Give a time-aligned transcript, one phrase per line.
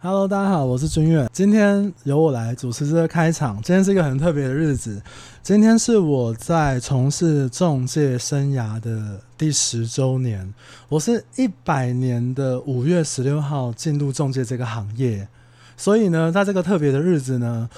[0.00, 1.28] Hello，大家好，我是君越。
[1.32, 3.56] 今天由我来主持这个开场。
[3.56, 5.02] 今天是一个很特别的日子，
[5.42, 10.54] 今天是我在从事中介生涯的第十周年。
[10.88, 15.26] 我是一百年的五月十六号进入中介这个行业，
[15.76, 17.68] 所以呢，在这个特别的日子呢。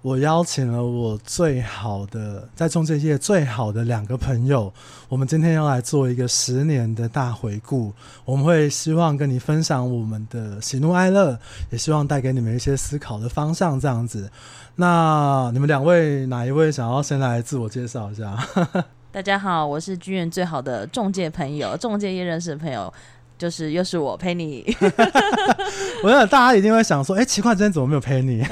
[0.00, 4.72] 我邀请了我最好的在中介业最好的两个朋友，
[5.08, 7.92] 我们今天要来做一个十年的大回顾。
[8.24, 11.36] 我们会希望跟你分享我们的喜怒哀乐，
[11.70, 13.78] 也希望带给你们一些思考的方向。
[13.78, 14.30] 这样子，
[14.76, 18.38] 那你们两位哪一位想要先来自我介绍一下？
[19.10, 22.92] 大家好，我是居院最好的中介朋友，中介业认识的朋友。
[23.36, 24.64] 就是又是我 Penny，
[26.02, 28.44] 我想大家一定会想说，哎、欸，奇怪，今天怎么没有 Penny？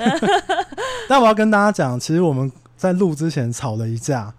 [1.08, 4.32] 但我要跟大家讲，其实我们在录之前吵了一架，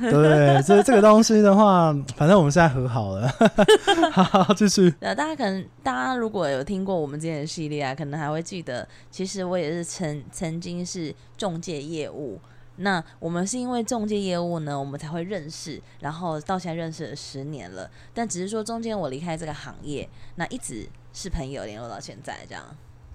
[0.00, 0.62] 对 不对？
[0.62, 3.28] 这这个东西的话，反正我们现在和好了。
[4.12, 4.94] 好，继续。
[5.00, 12.40] 那大家可能，大家如果有听过我们之前的系列啊，可能还会记得，其实我也是曾曾经是中介业务。
[12.80, 17.90] 那我们是因为中介业务呢，我们才会认识，然后到现在认识了十年了。
[18.14, 22.64] 但只是说中间我离开这个行业，那一直是朋友联络到现在这样。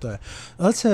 [0.04, 0.20] 对，
[0.58, 0.90] 而且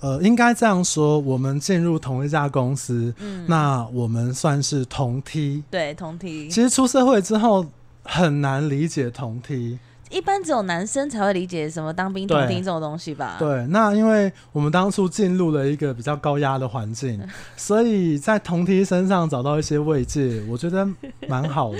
[0.00, 5.62] 呃，应该这样说，我们进入同一家公司，嗯，那我们算是同梯。
[5.70, 6.48] 对，同梯。
[6.48, 7.66] 其实出社会之后
[8.02, 9.78] 很难理解同梯。
[10.10, 13.36] 一般只有男生才会理解什么当兵同梯这种东西吧？
[13.38, 17.20] 对，那因为我们当初进入了一个比较高压的环境，
[17.56, 20.88] 所以在同梯身上找到一些慰藉，我觉得
[21.28, 21.78] 蛮好的。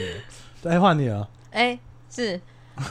[0.69, 1.29] 哎，换你了。
[1.51, 2.41] 哎、欸，是，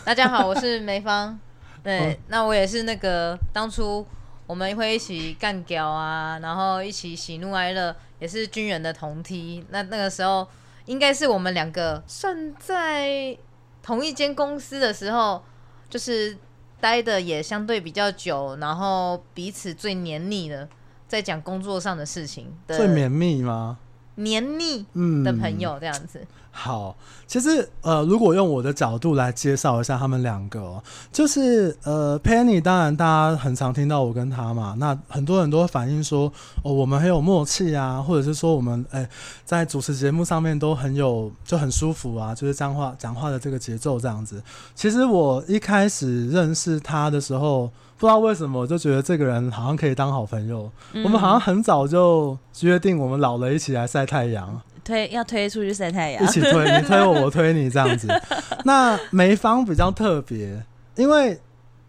[0.05, 1.37] 大家好，我是梅芳。
[1.83, 4.05] 对，那我也是那个当初
[4.47, 9.65] 我们会一起干屌啊，然后一起喜怒哀乐，也是军人的同梯。
[9.69, 10.47] 那那个时候
[10.85, 13.37] 应该是我们两个算在。
[13.85, 15.43] 同一间公司的时候，
[15.89, 16.37] 就是
[16.79, 20.69] 待的也相对比较久，然后彼此最黏腻的，
[21.05, 22.77] 在讲工作上的事情的。
[22.77, 23.77] 最黏密吗？
[24.15, 24.85] 黏腻
[25.23, 26.19] 的朋友这样子。
[26.19, 36.31] 嗯好，其实呃，如果用我的角度来介绍一下他们两个喔，就是呃，Penny，当然大家很常听到我跟他嘛，那很多人都会反映说，
[36.61, 39.09] 哦，我们很有默契啊，或者是说我们哎，
[39.43, 44.39] 在主持节目上面都很有就很舒服啊，就是讲话讲话的这个节奏这样子。
[44.75, 47.71] 其实我一开始认识他的时候，
[48.03, 54.61] 不知道为什么我就觉得这个人好像可以当好朋友，嗯，我们好像很早就约定我们老了一起来晒太阳。
[54.83, 58.09] 推要推出去晒太阳，一起推，你推我，我推你这样子。
[58.65, 60.61] 那梅芳比较特别，
[60.97, 61.39] 因为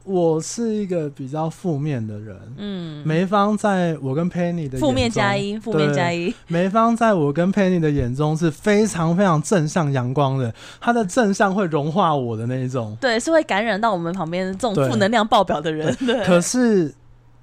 [0.04, 2.37] 我是一个比较负面的人。
[2.59, 6.32] 嗯，梅芳在我跟 Penny 的负面加一，负面加一。
[6.47, 12.97] 梅芳在我跟 Penny 的眼中是非常非常正向阳光的，她的正向会融化我的那一种。
[13.00, 15.94] 对，是会感染到我们旁边这种负能量爆表的人。
[15.97, 16.94] 对，对可是。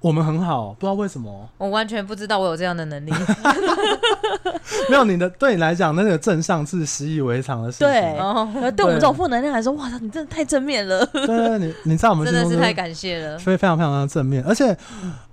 [0.02, 1.48] 我们很好，不知道为什么。
[1.58, 3.12] 我完全不知道我有这样的能力。
[4.90, 7.86] 没有你的，对你来讲，那个正向是习以为常的事情。
[7.86, 11.06] 对，我们这种负能量来说，哇，你真的太正面了。
[11.06, 14.42] 对，对，你你在我们真的是太感谢了，非非常非常的正面。
[14.44, 14.76] 而且，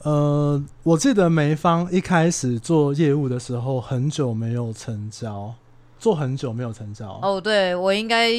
[0.04, 5.52] 呃，我记得梅芳一开始做业务的时候，很久没有成交，
[5.98, 7.20] 做很久没有成交。
[7.24, 8.30] 哦，对，我应该。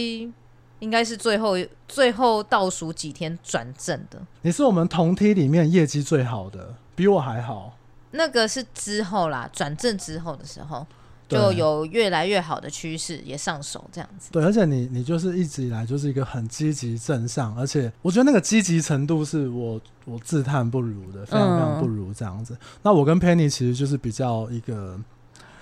[0.80, 4.20] 应该是最后最后倒数几天转正的。
[4.42, 7.76] 你是我们同梯里面业绩最好的，比我还好。
[8.10, 10.84] 那个是之后啦，转正之后的时候
[11.28, 14.30] 就有越来越好的趋势，也上手这样子。
[14.32, 22.54] 对，而且你你就是一直以来就是一个很积极正向，而且我觉得那个积极程度是我我自叹不如的，非常非常不如这样子。
[22.54, 24.98] 嗯、那我跟 Penny 其实就是比较一个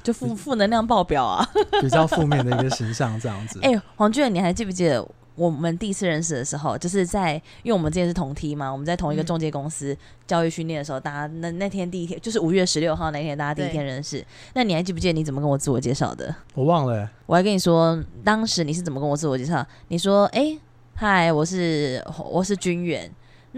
[0.09, 1.47] 就负负能量爆表啊，
[1.83, 3.61] 比较负面的一个形象这样子。
[3.63, 5.07] 哎、欸，黄俊，你还记不记得？
[5.35, 9.95] 我们第一次认识的时候，就是在因为我们之前是同梯嘛，我们在同一个中介公司
[10.27, 14.25] 教育训练的时候，大家那那天第一天就是五月十六号那天，大家第一天认识。
[14.55, 16.35] 那你还记不记得你怎么跟我自我介绍的？
[16.55, 17.09] 我忘了、欸。
[17.27, 19.65] 我还跟你说，当时你是怎么跟我自我介绍？
[19.89, 20.61] 你说：“哎、欸，
[20.95, 23.09] 嗨，我是我是军远。”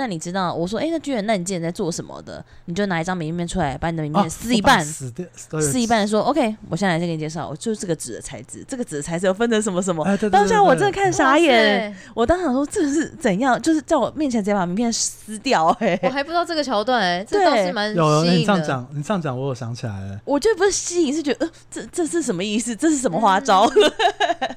[0.00, 2.42] 那你知道我说，哎、欸，那居然，那你之前在做什么的？
[2.64, 5.12] 你就拿一张名片出来，把你的名片撕一半，撕、
[5.50, 10.02] 啊、一半说，OK，我现在来再给你介绍，我就是这个纸的材质，这个纸的材质有分成什么什么。
[10.04, 20.18] 哎、当下我真的看傻眼，我当时想说这是怎样，就是在我面前直接把名片撕掉、欸，哎，我还不知道这个桥段，哎，这倒是蛮有你这样讲，你这样讲，我有想起来了。
[20.24, 22.74] 我觉得不是吸引，是觉得，呃，这这是什么意思？
[22.74, 23.66] 这是什么花招？
[23.76, 23.92] 嗯、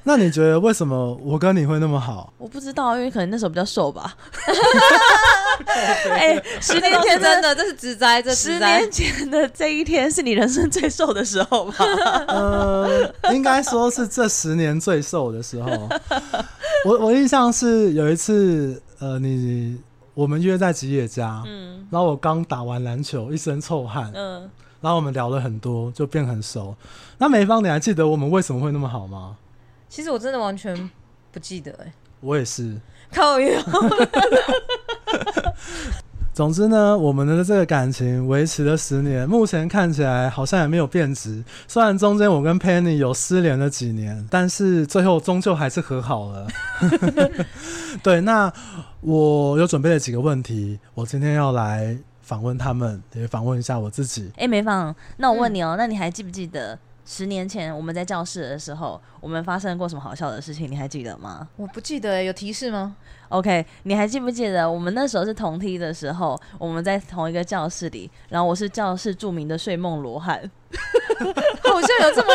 [0.04, 2.32] 那你觉得为什么我跟你会那么好？
[2.38, 4.14] 我不知道，因为可能那时候比较瘦吧。
[6.10, 8.20] 哎、欸，十年前真的，这是直灾。
[8.22, 11.84] 这十年前的这一天是你人生最瘦的时候吧？
[12.28, 15.70] 呃，应该说是这十年最瘦的时候。
[16.84, 19.80] 我我印象是有一次，呃，你
[20.12, 24.50] 我们约在吉野家，嗯然后我刚打完篮球，一身臭汗，嗯，
[24.80, 26.74] 然后我们聊了很多，就变很熟。
[27.18, 29.36] 那梅芳，你还记得我们为什么会那么好吗？
[29.88, 30.90] 其实我真的完全
[31.30, 32.80] 不记得哎、我也是。
[33.12, 33.62] 靠腰，
[36.32, 41.44] 总之呢，我们的这个感情维持了十年，目前看起来好像也没有变质。
[41.68, 46.48] 虽然中间我跟 Penny 有失联了几年，但是最后终究还是和好了。
[48.02, 48.52] 对，那
[49.00, 54.32] 我有准备了几个问题，我今天要来访问他们，也访问一下我自己。
[54.36, 60.70] 哎、梅芳，那我问你哦、嗯，那你还记不记得十年前我们在教室的时候，我们发生过什么好笑的事情？
[60.70, 61.46] 你还记得吗？
[61.56, 62.96] 我不记得、欸，有提示吗
[63.28, 70.38] ？OK，你还记不记得我们那时候是同梯的时候，我们在同一个教室里，然后我是教室著名的睡梦罗汉，
[71.62, 72.28] 好像有这么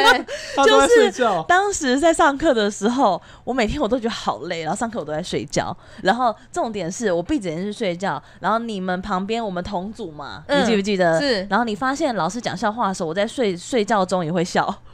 [0.00, 0.24] 一回事哎、
[0.56, 11.20] 欸，就是当时在上课的时候，我每天我都觉得好累，然后上课我都在睡觉，然后重点是我闭着眼睛睡觉，然后你们旁边我们同组嘛、嗯，你记不记得？
[11.20, 14.72] 是，然后你发现老师讲笑话的时候，我在睡 睡觉中也会笑，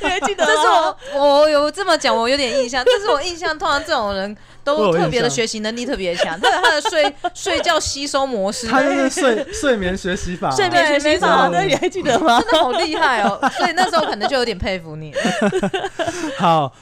[0.00, 0.44] 你还记得？
[0.44, 0.96] 这是我
[1.40, 12.40] 我有这么讲，我有点印象，但是我印象通常这种人都特别的学习能力特别强，但是他的睡 睡觉吸收模式，他就是睡睡眠学习法，睡眠学习法，那你还记得吗？
[12.40, 13.38] 真的好厉害哦！
[13.56, 15.20] 所以那时候可能就有点佩服你了。
[16.38, 16.72] 好。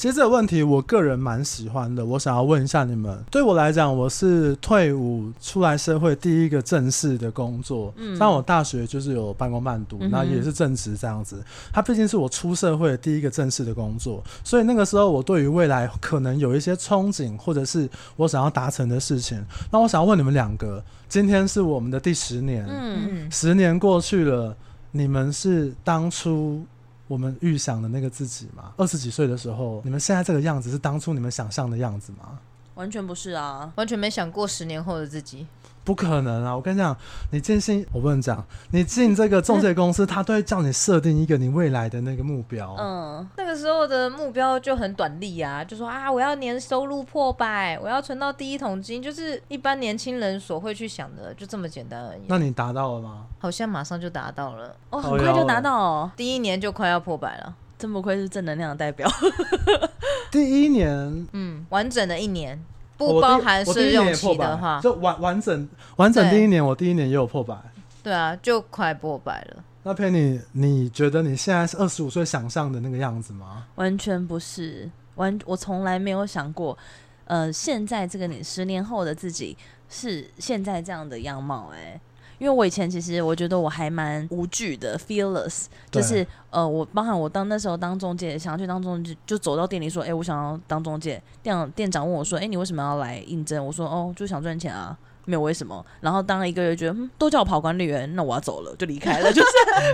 [0.00, 2.02] 其实这个问题，我个人蛮喜欢的。
[2.02, 7.92] 我想要问一下你们，对我来讲，我是退伍出来社会第一个正式的工作。
[7.98, 11.44] 嗯，像我大学就是有半工半读，那、嗯、也是正职这样子。
[11.70, 17.86] 它毕竟是我出社会的第一个正式的工作，所以那个时候我对于未来可能有一些憧憬，或者是
[18.16, 19.44] 我想要达成的事情。
[19.70, 24.56] 那我想要问你们两个，今天是我们的第十年，嗯，十年过去了，
[24.92, 26.64] 你们是当初。
[27.10, 32.38] 我们预想的那个自己嘛，二十几岁的时候，你们现在这个样子是当初你们想象的样子吗？
[32.76, 35.44] 完全不是啊，完全没想过十年后的自己。
[35.90, 36.54] 不可能啊！
[36.54, 36.96] 我跟你讲，
[37.32, 42.76] 你进新，我不能讲，你进这个中介公司，他都会叫你设定一个你未来的那个目标。
[42.78, 52.20] 嗯，那个时候的目标就很短利啊，就说啊，我要年收入破百，我要存到第一桶金，就是一般年轻人所会去想的，就这么简单而已。
[52.28, 53.26] 那你达到了吗？
[53.40, 59.10] 好像马上就达到了，哦，很快就达到哦，第一年就快要破百了，真不愧是正能量的代表。
[60.30, 62.64] 第一年，嗯，完整的一年。
[63.06, 67.56] 不包含试用期的话，就完完整完整第一年，我第一年也有破百。
[68.02, 69.64] 对啊，就快破百了。
[69.82, 73.66] 那 Penny，你觉得你现在是二十五岁想象的那个样子吗？
[73.76, 76.76] 完全不是，完我从来没有想过，
[77.24, 79.56] 呃，现在这个你十年后的自己
[79.88, 82.00] 是现在这样的样貌，欸，哎。
[82.40, 91.22] 因为我以前其实我觉得我还蛮无惧的，fearless，就是呃，我包含我当那时候当中介，想要去当中介，就走到店里说，哎、欸，我想要当中介。
[91.42, 93.64] 店店长问我说，哎、欸，你为什么要来应征？
[93.64, 94.98] 我说，哦，就想赚钱啊。
[95.24, 99.50] 没有为什么，然后当了一个月，觉得嗯，都叫我跑管理员，那我要走了，就离开了， 就是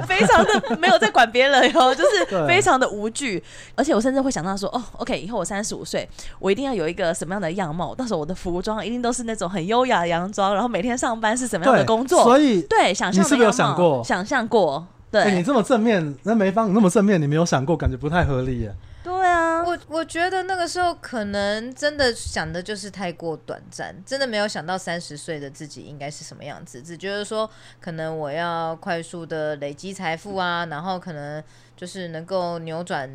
[0.07, 3.43] 非常的没有在管别人哟， 就是非常的无惧，
[3.75, 6.09] 而且我甚至会想到说，哦，OK，以后我三十五岁，
[6.39, 14.03] 我一定要有一个什么样的样貌，到时候我的服装一定都是那种很优雅的洋装，然后每天上班是什么样的工作，所以对，想象你是不是有想过？
[14.05, 18.75] 想象过，对、欸，你这么正面，那梅芳你那么正面，你没有想过，感觉不太合理耶。
[19.37, 27.49] 对啊，我我觉得那个时候可能真的想的就是太过短暂，真的没有想到三十岁的自己应该是什么样子，只觉得说
[27.81, 31.43] 可能我要快速的累积财富啊，然后可能
[31.77, 33.11] 就是能够扭转，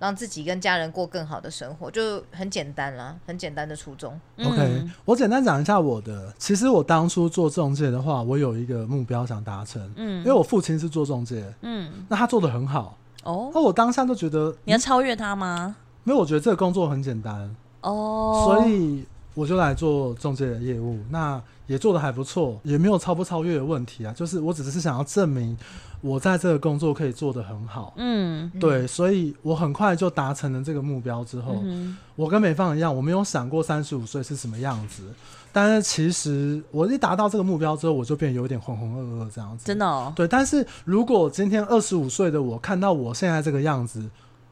[0.00, 4.18] 让自己跟家人过更好的生活，就很简单啦，很简单的初衷。
[4.38, 12.96] OK，嗯，我简单讲一下我的，其实我当初做中介的话，我有一个目标想达成，嗯，因为我父亲是做中介，嗯，那他做的很好。
[13.24, 15.76] 哦，那我当下都觉得你要超越他吗？
[16.04, 24.12] 没有，我觉得这个工作很简单哦，所以我就来做中介的业务，那也做得还不错，也没有超不超越的问题啊。
[24.12, 25.56] 就是我只是想要证明
[26.00, 35.04] 我在这个工作可以做得很好，嗯，对，所以我很快就达成了这个目标之后，嗯、我跟美芳一样，我没有想过三十五岁是什么样子。
[35.52, 39.64] 但是其实我一达到这个目标之后，我就变有点浑浑噩噩这样子。
[39.66, 40.12] 真的哦。
[40.16, 44.08] 对，但是如果今天二十五岁的我看到我现在这个样子。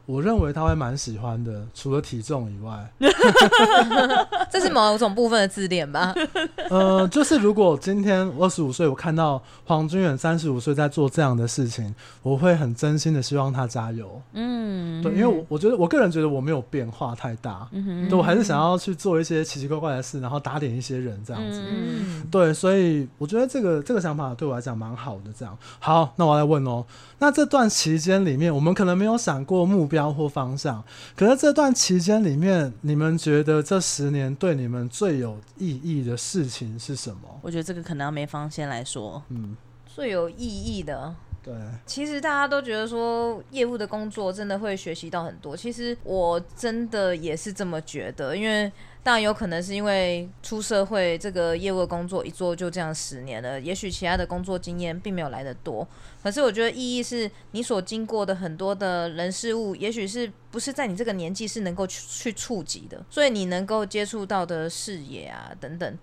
[0.09, 2.91] 我认为他会蛮喜欢的，除了体重以外，
[4.49, 6.15] 这是某种部分的自恋吧？
[6.71, 14.19] 呃，就是如果今天二十五岁，我看到黄君远三十五岁在做这样的事情，我会很真心的希望他加油。
[14.33, 21.61] 嗯，对，因为我我觉得我个人觉得我没有变化太大，嗯，对，我还是想要去做一些奇奇怪怪的事，然后打点一些人这样子。
[21.63, 25.31] 嗯，对，所以我觉得这个这个想法对我来讲蛮好的。
[25.37, 26.83] 这样，好，那我来问哦，
[27.19, 29.98] 那这段期间里面，我们可能没有想过目标。
[29.99, 30.81] 标或方向。
[31.13, 37.39] 可是这段期间里面，你们觉得这十年对你们最有意义的事情是什么？
[37.41, 39.21] 我觉得这个可能要梅芳先来说。
[39.27, 41.13] 嗯，最有意义的。
[41.43, 41.53] 对，
[41.85, 45.55] 其实大家都觉得说业务的工作真的会学习到很多。
[45.55, 48.71] 其实我真的也是这么觉得，因为
[49.09, 55.85] 那有可能是因为出社会这个业务工作一做就这样十年了，也许其他的工作经验并没有来得多。
[56.21, 65.97] 可是我觉得意义是你所经过的很多的人事物，也许是不是在你这个年纪是能够去去触及的，所以你能够接触到的视野啊等等。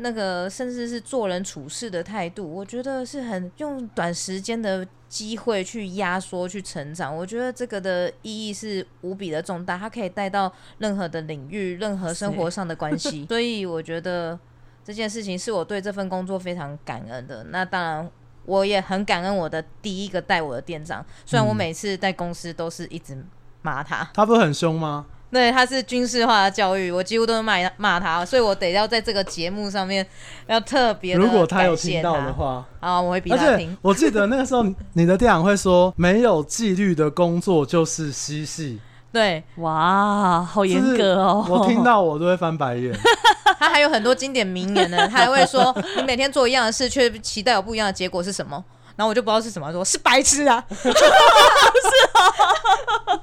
[0.00, 7.14] 那个甚至是做人处事的态度，我觉得是很用短时间的机会去压缩、去成长。
[7.14, 13.26] 我觉得这个的意义是无比的重大，它可以带到任何的领域、任何生活上的关系。
[13.28, 14.38] 所以我觉得
[14.84, 17.44] 这件事情是我对这份工作非常感恩的。
[17.50, 18.10] 那当然，
[18.44, 23.20] 我也很感恩我的第一个带我的店长，虽然我每次在公司都是一直
[23.62, 24.08] 骂他。
[24.14, 25.06] 他不是很凶吗？
[25.30, 30.06] 对，他是军事化的教育，我几乎都是骂骂他，所以我得要在这个节目上面
[30.46, 31.14] 要特别。
[31.16, 33.76] 如果他有听到的话，啊，我会比他听。
[33.82, 38.80] 我记得那个时候，你的店长会说：“没有纪律的工作就是嬉戏。”
[39.12, 41.46] 对，哇，好严格哦！
[41.48, 42.94] 我听到我都会翻白眼。
[43.58, 48.64] 他还有很多经典名言呢，他还会说：“你每天做一样的事，却期待有不一样的结果是什么？”
[48.98, 50.64] 然后我就不知道是什么，说是白痴啊！
[50.74, 50.88] 是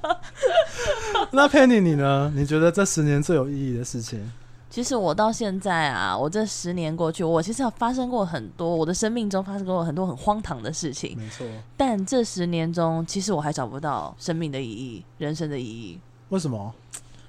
[0.06, 0.18] 啊。
[1.32, 2.32] 那 Penny 你呢？
[2.34, 4.32] 你觉得这十年最有意义的事情？
[4.70, 11.14] 其实我到现在啊，我这十年过去，我其实有发生过很多，我的生命中发生过很多很荒唐的事情。
[11.18, 11.46] 没错。
[11.76, 16.00] 但这十年中，其实我还找不到生命的意义，人生的意义。
[16.30, 16.74] 为什么？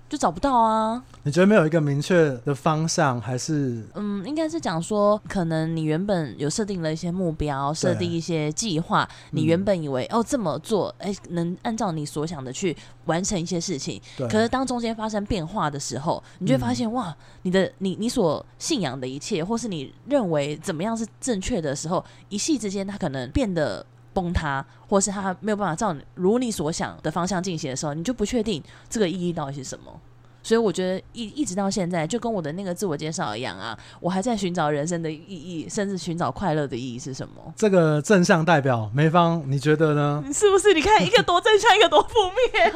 [0.08, 1.02] 就找不到啊？
[1.24, 3.82] 你觉得没有一个明确的方向，还是？
[3.94, 14.00] 嗯，应该是讲说，可能你原本有设定了一些目标，设定一些计划，你原本以为、嗯、哦这么做，哎、欸，能按照你所想的去完成一些事情。
[14.16, 14.28] 对。
[14.28, 23.84] 可是当中间发生变化的时候，你就会发现、嗯、哇，你的你你所信仰的一切，或是你认为怎么样是正确的时候，一夕之间它可能变得
[24.16, 30.00] 崩塌，或是它没有办法照如你所想的方向进行的时候，你就不确定这个意义到底是什么。
[30.42, 37.34] 所以我觉得一一直到现在，就跟我的那个自我介绍一样啊，我还在寻找人生的意义，甚至寻找快乐的意义是什么。
[37.56, 40.24] 这个正向代表梅芳，你觉得呢？
[40.32, 40.72] 是不是？
[40.72, 42.14] 你看一个多正向，一个多负
[42.52, 42.72] 面。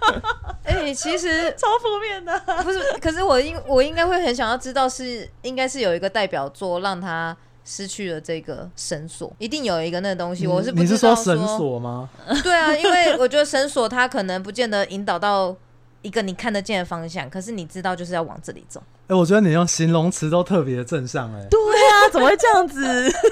[0.64, 2.40] 哎、欸，其实 超负面的。
[2.62, 10.46] 不是，可是我应我应该会很想要知道是，是应该是有一个代表作让他失去了这个绳索，一定有一个那个东西。
[10.46, 12.08] 我是不知道，你是说绳索吗？
[12.42, 15.56] 对啊，因为我觉得绳索它可能不见得引导到。
[16.02, 18.82] 一个你看得见的方向，可是你知道就是要往这里走。
[19.06, 21.46] 哎、欸，我觉得你用形容词都特别正向、欸，哎。
[21.50, 22.82] 对啊，怎么会这样子？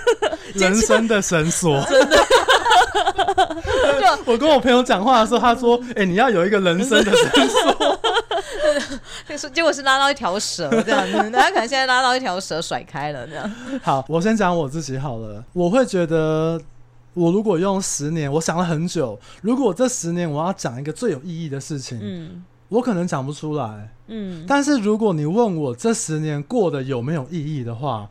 [0.54, 2.18] 人生的绳索，真的。
[4.26, 7.98] 我跟我朋友讲话的时候，他说：“哎、欸，你要有一个人生的绳索。
[9.52, 13.50] ”结果是拉到一条蛇这样子，他可能现在拉到一条蛇甩开了这样。
[13.82, 15.42] 好，我先讲我自己好了。
[15.54, 16.60] 我会觉得，
[17.14, 22.44] 我如果用十年，我想了很久，如果这十年我要讲一个最有意义的事情，嗯。
[22.72, 28.08] 我可能讲不出来，嗯，但是如果你问我这十年过得有没有意义的话，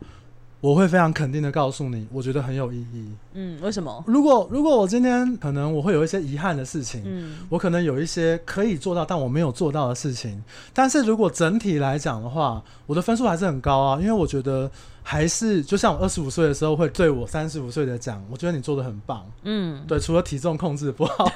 [0.62, 3.12] 我会非常肯定的告诉你，我觉得很有意义。
[3.34, 4.02] 嗯，为什么？
[4.06, 10.42] 如果如果我今天可能我会有一些遗憾的事情，嗯，我可能有一些可以做到但我没有做到的事情，
[10.72, 14.70] 但是如果整体来讲的话，我的分数还是很高啊，因为我觉得。
[15.04, 21.28] 还是就像我二十五岁的时候会对我三十五岁的讲，我觉得你做的很棒，嗯，对，除了体重控制不好，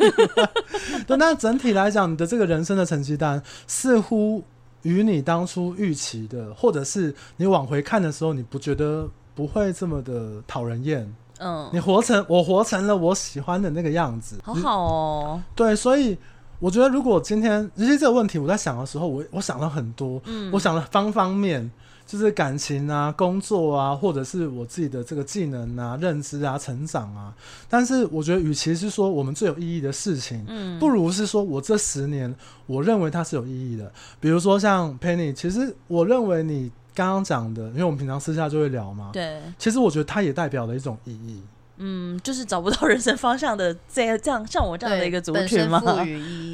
[1.05, 4.45] 对，那整体来讲，你的这个人生的成绩单似乎
[4.87, 16.17] 与你当初预期的，或者是你往回看的时候，你不觉得不会这么的讨人厌，嗯，你活成我活成了我喜欢的那个样子，好好哦，对，所以
[16.61, 21.71] 我觉得如果今天其实这个问题我在想的时候，我我想了很多，嗯，我想了方方面。
[22.07, 27.35] 就是感情啊、工作啊，或者是我自己的这个技能啊、认知啊、成长啊。
[27.69, 32.33] 但是我觉得，与其是说我们最有意义的事情，嗯，不如是说我这十年，
[32.67, 33.93] 我认为它是有意义的。
[34.21, 41.43] 比如说像 Penny，其实我认为你刚刚讲的，因为我们平常私下就会聊嘛，对，其实我觉得它也代表了一种意义。
[41.79, 45.81] 嗯，就是找不到人生方向的这这样像我这样的一个族群吗？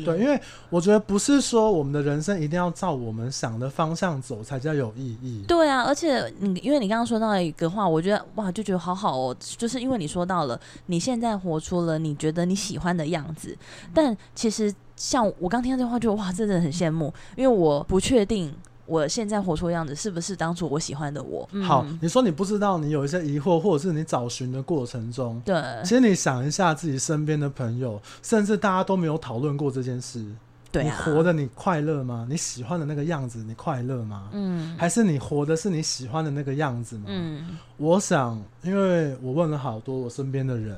[0.05, 5.45] 对，因为我觉得不是说我们的人生一定要照我们想的方向走才叫有意义。
[5.47, 13.57] 对啊，而且你因为你刚刚说到一个话，我觉得哇，就觉得好好哦，就是因为你说到了你现在活出了你觉得你喜欢的样子，
[13.95, 18.53] 但其实像我刚听到这话就，就哇，真的很羡慕，因为我不确定。
[18.87, 21.49] 我现在活出的样子是不是当初我喜欢的我？
[21.53, 30.25] 嗯、好，你说你不知道，你有一些疑惑，或者是你找寻的过程中，对，其实你想一下自己身边的朋友，甚至大家都没有讨论过这件事。
[30.71, 32.27] 对啊，你活的你快乐吗？
[32.29, 34.31] 你喜欢的那个样子，你快乐吗？
[34.33, 37.05] 嗯，还是你活的是你喜欢的那个样子吗？
[37.09, 40.77] 嗯，我想，因为我问了好多我身边的人。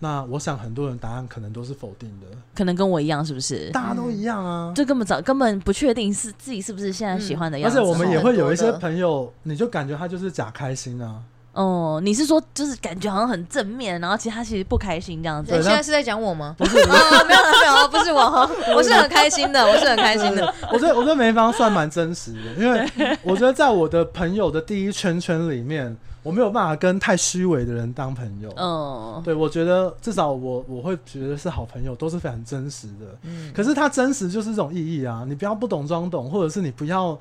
[0.00, 3.70] 那我想很多人答案可能都是否定的，可能跟我一样，是不是？
[3.70, 7.78] 大家都一样啊，就根本找根本不确定是自己是不是现在喜欢的样子。
[7.78, 11.22] 而且我们也会有一些朋友，你就感觉他就是假开心啊。
[11.52, 15.56] 哦，你是说就是感觉好像很正面，然后其实他其实不开心这样子。
[15.56, 16.54] 你现在是在讲我吗？
[16.58, 20.52] 不是，没有没有，不是我， 我是很开心的，我是很开心的。
[20.72, 22.86] 我觉得我觉得梅芳算蛮真实的，因为
[23.22, 25.96] 我觉得在我的朋友的第一圈圈里面。
[26.24, 28.50] 我没有办法跟太虚伪的人当朋友。
[28.56, 33.16] 嗯，对，我觉得至少我我会觉得是好朋友，都是非常真实的。
[33.22, 37.16] 嗯，可是他真实就是这种意义啊，你不要不懂装懂，或者是你不要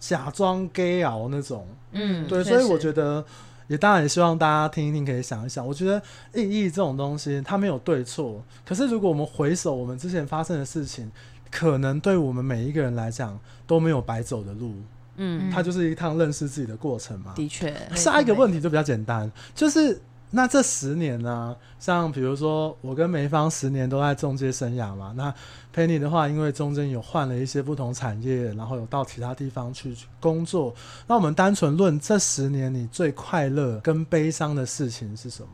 [0.00, 1.66] 假装 gay 熬那种。
[1.92, 3.22] 嗯，对，所以我觉得
[3.68, 5.66] 也当然也希望大家听一听，可以想一想。
[5.66, 6.02] 我觉得
[6.34, 11.12] 意义这种东西它没有对错，可是如果我们回首我们之前发生的事情，
[11.50, 14.72] 可能对我们每一个人来讲都没有白走的路。
[15.16, 17.32] 嗯，它就是一趟认识自己的过程嘛。
[17.34, 25.32] 的确，下一个问题就比较简单，就是那这十年呢、啊，像比如说我跟梅芳十年都在中介生涯嘛，那
[25.74, 30.74] Penny 的话，因为中间有换了一些不同产业，然后有到其他地方去工作。
[31.06, 35.48] 那我们单纯论这十年，你最快乐跟悲伤的事情是什么？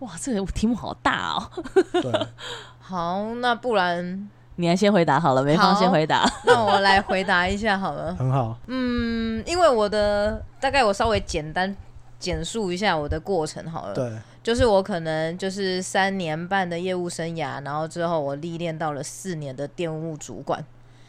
[0.00, 1.64] 哇，这个题目好大哦。
[1.92, 2.26] 对，
[2.78, 4.28] 好，那不然。
[4.60, 6.28] 你来先回答好了，梅芳先回答。
[6.44, 8.12] 那我来回答一下好了。
[8.18, 8.58] 很好。
[8.66, 11.74] 嗯，因为我的大概我稍微简单
[12.18, 13.94] 简述一下我的过程好了。
[13.94, 14.12] 对。
[14.42, 20.64] 就是我可能就是三年半的业务生涯，然后之后我历练到了四年的店务主管。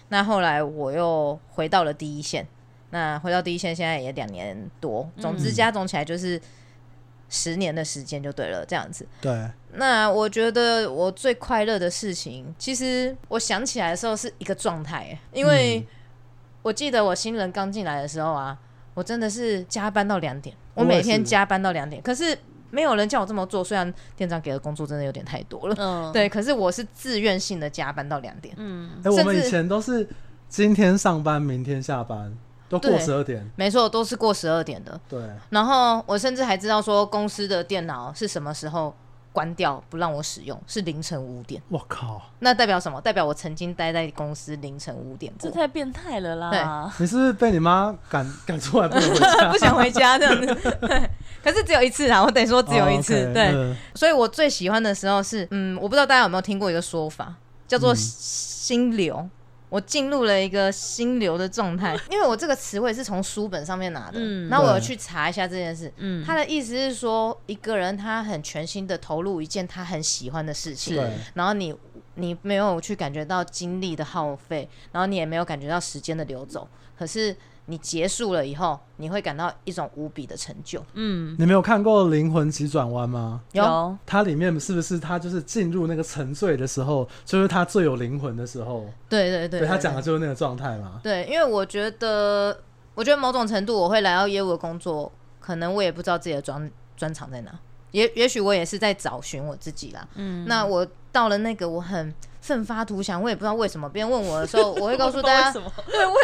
[0.09, 2.45] 那后来我又回到了第一线。
[2.91, 6.39] 那回到第一线现在也两年多，总之加总起来就是
[7.29, 9.07] 十年的时间就对了，这样子。
[9.21, 9.49] 对。
[9.73, 15.85] 那我觉得我最快乐的事情，其实我想起来的时候是一个状态，因为
[16.63, 18.57] 我记得我新人刚进来的时候啊，
[18.95, 22.35] 我真的是加班到两点，我每天加班到两点，可是
[22.71, 30.09] 没有人叫我这么做，虽然店长给的工作真的有点太多了，嗯，对，可是我是自愿性的加班到两点，嗯，哎，我们以前都是
[30.47, 32.35] 今天上班，明天下班。
[32.69, 34.99] 都过十二点，没错，都是过十二点的。
[35.09, 38.95] 对，然后我甚至还知道说公司的电脑是什么时候
[39.33, 41.61] 关掉不让我使用，是凌晨五点。
[41.69, 42.99] 我靠，那代表什么？
[43.01, 46.51] 代表我曾经待在公司凌晨五点，这太变态了啦！
[46.51, 49.49] 对，你是不是被你妈赶 赶出来不回家？
[49.51, 50.45] 不想回家这样子。
[50.81, 51.09] 对，
[51.43, 53.13] 可是只有一次啊，我得说只有一次。
[53.15, 57.33] Oh, okay, 对，嗯，所以我最喜欢的时候是，嗯，我不知道大家有没有听过一个说法，
[57.67, 59.27] 叫做心流。
[59.69, 71.01] 我进入了一个心流的状态， 因为我这个词汇是从书本上面拿的，嗯，那我有去查一下这件事，嗯，他的意思是说，一个人他很全心的投入一件他很喜欢的事情，
[71.35, 71.75] 然后你
[72.15, 77.35] 你没有去感觉到精力的耗费，然后你也没有感觉到时间的流走，可是。
[77.69, 80.83] 你结束了以后，你会感到一种无比的成就。
[80.93, 83.41] 嗯，你没有看过《灵魂急转弯》吗？
[83.51, 83.95] 有。
[84.05, 88.85] 它里面是不是他就是进入那个沉醉的时候，就是他最有灵魂的时候？
[89.07, 90.99] 对对对，对，他讲的就是那个状态嘛。
[91.03, 92.59] 对，因为我觉得，
[92.95, 97.51] 我觉得某种程度，我会来到业务的工作，可能我也不知道自己的专专长在哪，
[97.91, 100.07] 也也许我也是在找寻我自己啦。
[100.15, 102.13] 嗯，那我到了那个我很。
[102.41, 103.87] 奋发图强，我也不知道为什么。
[103.89, 105.53] 别人问我的时候，我会告诉大家，
[105.85, 106.21] 对，我会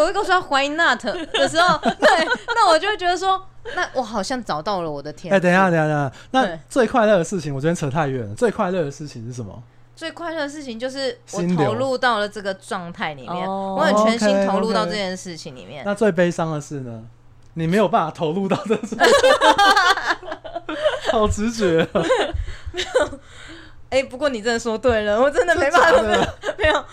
[0.00, 5.32] 我会告诉他 Why not 的时候，对，那我就会觉得说，那我好像找到了我的天。
[5.32, 8.34] 哎、欸，等一下，等一下，等一下，那最快乐的事情，我觉得扯太远了。
[8.34, 9.62] 最快乐的事情是什么？
[9.94, 15.84] 最快乐的事情就是我投入到了这个状态里面，我很全心投入到这件事情里面。
[15.84, 17.04] 那最悲伤的事呢？
[17.54, 18.74] 你没有办法投入到这，
[21.12, 22.02] 好直觉啊！
[22.72, 22.86] 没有。
[23.90, 26.20] 哎、欸，不过你真的说对了， 我真的没办法，没有，
[26.58, 26.84] 没有。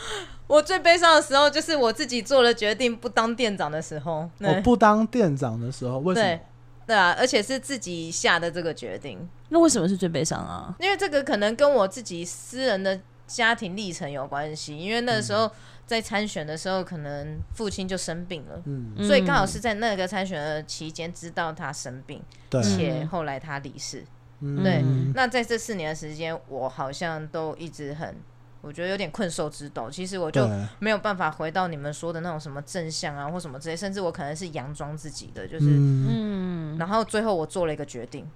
[0.47, 4.29] 我最悲伤的时候就是我自己做了决定不当店长的时候。
[4.39, 6.27] 我、哦、不当店长的时候，为什么？
[6.27, 6.39] 对，
[6.87, 9.27] 对啊，而且是自己下的这个决定。
[9.49, 10.75] 那为什么是最悲伤啊？
[10.79, 14.77] 因为这个可能跟我自己私人的家庭历程有关系。
[14.77, 15.51] 因为那个时候
[15.85, 23.99] 在参选的时候，可能父亲就生病了，嗯，所以刚好是在那个参选的期间知道他生病，对，且后来他离世。
[23.99, 24.07] 嗯、
[24.39, 24.83] 对，
[25.15, 28.15] 那在这四年的时间，我好像都一直很，
[28.61, 29.89] 我觉得有点困兽之斗。
[29.89, 30.47] 其实我就
[30.77, 38.29] 没有办法回到你们说的那种什么正向啊，或什么之类，甚至我可能是佯装自己的，就是嗯，然后最后我做了一个决定，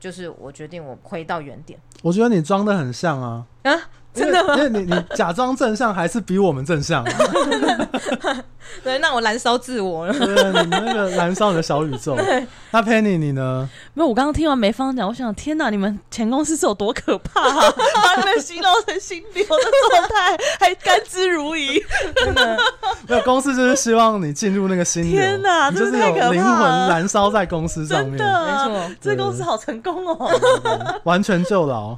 [0.00, 1.78] 就是我决定我回到原点。
[2.02, 3.80] 我觉得你装的很像啊，啊，
[4.14, 4.54] 真的吗？
[4.56, 7.04] 因为你你假装正向还是比我们正向，
[8.82, 10.12] 对，那我燃烧自我了。
[10.12, 10.26] 对，
[10.64, 12.16] 你那个燃烧你的小宇宙。
[12.70, 13.68] 那 Penny 你呢？
[13.92, 17.70] 没有，我刚刚听完梅芳讲，我想天哪，你们前公司是有多可怕啊？
[18.02, 19.48] 把你们形容成心流的
[19.90, 21.82] 状态，还甘之如饴，
[22.16, 22.58] 真的。
[23.08, 25.12] 没有，公司就是希望你进入那个心流。
[25.12, 28.16] 天哪，你就是有灵魂燃烧在公司上面。
[28.16, 31.96] 真的，没错，这公司好成功哦，完全就牢。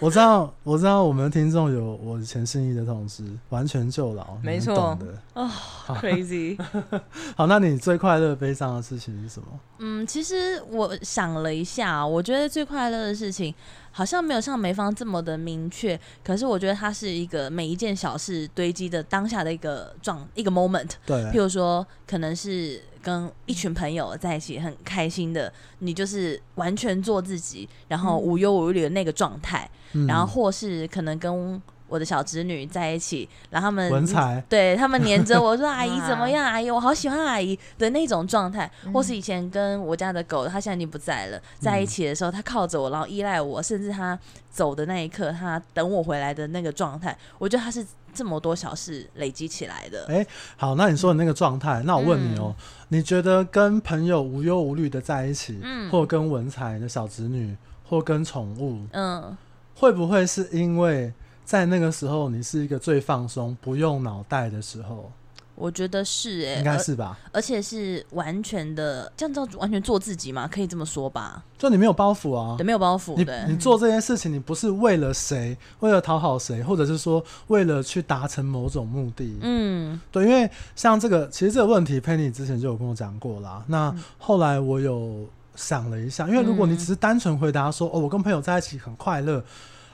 [0.00, 5.50] 我知道，我知道，我们的听众有我前信义的同事，完全就老，没错懂的哦
[5.86, 6.60] ，crazy。
[7.34, 9.48] 好，那你最快乐、悲伤的事情是什么？
[9.78, 13.54] 嗯，其实我想了一下，我觉得最快乐的事情
[13.90, 20.90] 好像没有像梅芳这么的明确，可是我觉得它是一个每一件小事堆积的当下的一个状一个 moment。
[21.06, 31.62] 对，譬如说，可能是跟一群朋友在一起很开心的，你就是完全做自己，然后无忧无虑的那个状态，嗯、然后或是可能跟。
[31.90, 36.44] 我的小侄女在一起，然后他们文采对他们黏着我说：“阿姨怎么样？
[36.44, 38.70] 阿姨我好喜欢阿姨的那种状态。
[38.84, 44.18] 嗯”或是以前跟我家的狗，它现在已经不在了，在一起的时候，它靠着我，然后依赖我，甚至它
[44.50, 47.82] 走的那一刻，它等我回来的那个状态，我觉得它是
[48.18, 50.06] 这么多小事累积起来的。
[50.08, 50.26] 哎，
[50.56, 57.56] 好，那你说的那个状态，那我问你哦，嗯、你觉得跟朋友无忧无虑的在一起，嗯，或跟文采的小侄女，
[57.88, 59.36] 或跟宠物，嗯，
[59.76, 61.12] 会不会是因为？
[61.44, 65.10] 在那个时候，你是一个最放松、不用脑袋的时候。
[65.58, 67.18] 我觉得是哎、欸，应该是吧。
[67.32, 70.46] 而且是完全的，这样叫完全做自己嘛？
[70.46, 71.42] 可以这么说吧？
[71.58, 73.16] 就你没有包袱啊，对，没有包袱。
[73.16, 79.36] 你你做这件事情，你不是为了谁，为了讨好谁，或者是说为了去达成某种目的。
[79.42, 83.64] 嗯，对，因为像这个，其实这个问题，Penny 之前就有跟我讲过啦。
[83.66, 89.42] 那后来我有想了一下，因为如果你只是单纯回答说，哦，我跟朋友在一起很快乐。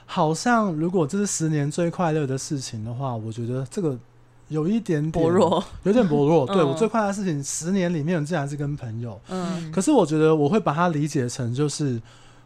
[0.07, 3.97] 好像如果这是十年最快乐的事情的话，我觉得这个
[4.49, 6.45] 有一点点薄弱，有点薄弱。
[6.53, 9.19] 对，我最快乐的事情，十年里面竟然是跟朋友。
[9.29, 12.01] 嗯，可是我觉得我会把它理解成就是。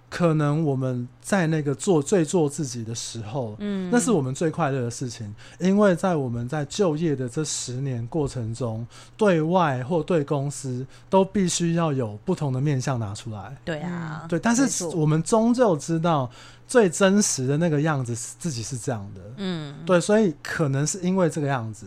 [0.09, 13.55] 可能我们在那个做最做自己的时候，嗯，那是我们最快乐的事情，因为在我们在就业的这十年过程中，对外或对公司都必须要有不同的面向拿出来。
[13.63, 16.29] 对啊，对，但是我们终究知道
[16.67, 21.85] 最真实的那个样子是自己是这样的，嗯，对，所以可能是因为这个样子。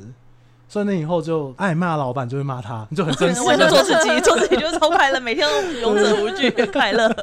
[0.73, 3.43] 所以你以后就爱骂老板就会骂他，你 就很 真实。
[3.43, 7.15] 做自己， 做自己就超快乐，每天都勇者无惧，快乐。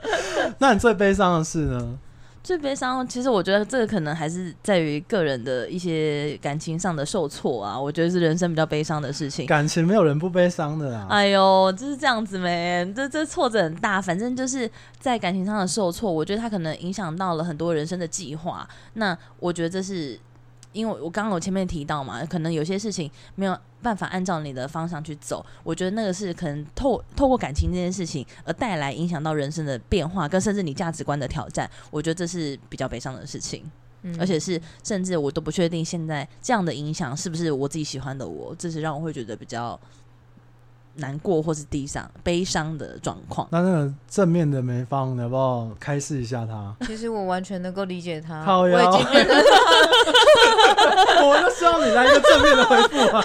[0.59, 1.97] 那你最悲伤的事呢？
[2.43, 7.79] 最悲伤，其实我觉得这个可能还是在于个人的一些感情上的受挫啊。
[7.79, 9.47] 我觉得是人生比较悲伤的事情。
[9.47, 11.07] 感情没有人不悲伤的啦。
[11.09, 12.93] 哎呦，就是这样子没？
[12.95, 13.99] 这这挫折很大。
[13.99, 18.67] 反正就是在感情上的受挫，我觉得它可能影响到了很多人生的计划。
[18.93, 20.19] 那我觉得这是。
[20.71, 33.63] 因为我刚刚我前面提到嘛，可能有些事情没有办法按照你的方向去走，我觉得那个是可能透透过感情这件事情而带来影响到人生的变化，跟甚至你价值观的挑战，我觉得这是比较悲伤的事情，
[34.03, 39.79] 嗯，而且是甚至我都不确定现在这样的影响是不是我自己喜欢的我，这是让我会觉得比较。
[40.95, 43.47] 难过或是低伤、悲伤的状况。
[43.51, 46.75] 那那个正面的梅芳，你要不要开示一下他？
[46.85, 48.43] 其实我完全能够理解他。
[48.43, 49.33] 靠腰我已经变得
[51.25, 53.23] 我就希望你来一个正面的回复啊！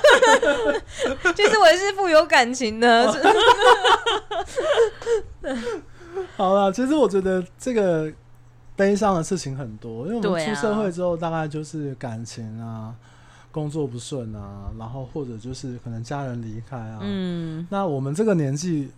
[1.34, 3.12] 其 实我也是富有感情的。
[6.36, 8.12] 好了，其实我觉得这个
[8.76, 12.94] 悲伤的事情很多，因为我们出社会之后，大概就是感情啊。
[13.54, 18.90] 工作不顺啊，然后或者就是可能家人离开啊，嗯，那我们这个年纪，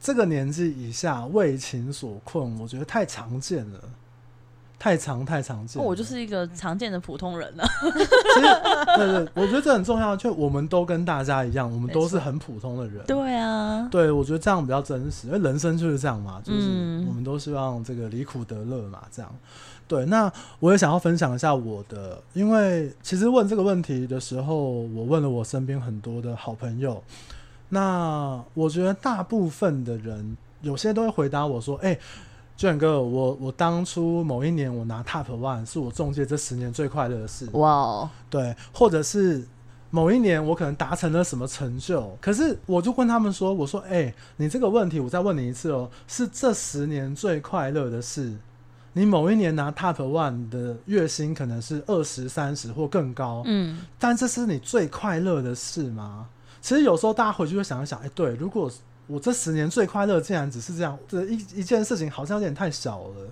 [0.00, 3.80] 这个年纪以下为情所困，我觉得太常见了，
[4.82, 5.80] 太常太常见。
[5.80, 7.64] 我就是一个常见的普通人了。
[8.34, 13.06] 其实，对对，我觉得这很重要，就我们都跟大家一样，我们都是很普通的人。
[13.06, 16.66] 对啊，对，我觉得这样比较真实，因为人生就是这样嘛，就是
[17.06, 19.32] 我们都希望这个离苦得乐嘛，这样。
[19.86, 27.00] 对，那我也想要分享一下我的，因为其实问这个问题的时候，我问了我身边很多的好朋友，
[27.68, 32.00] 那我觉得大部分的人有些都会回答我说：“哎、欸，
[32.62, 39.44] 卷哥，我我当初某一年我拿 Top One 是我中介这十年最快乐的事。”哇哦，对，或者是
[39.90, 48.32] 某一年我可能达成了什么成就，可是我就问他们说：“我说，哎、欸，你这个问题我再问你一次哦，是这十年最快乐的事？”
[48.94, 56.28] 你某一年拿 Top One 的月薪可能是二十三十或更高，嗯，但这是你最快乐的事吗？
[56.60, 58.70] 其实有时候大家回去会想一想，哎，对，如果
[59.12, 63.30] 我这十年最快乐竟然只是这样，这一一件事情好像有点太小了。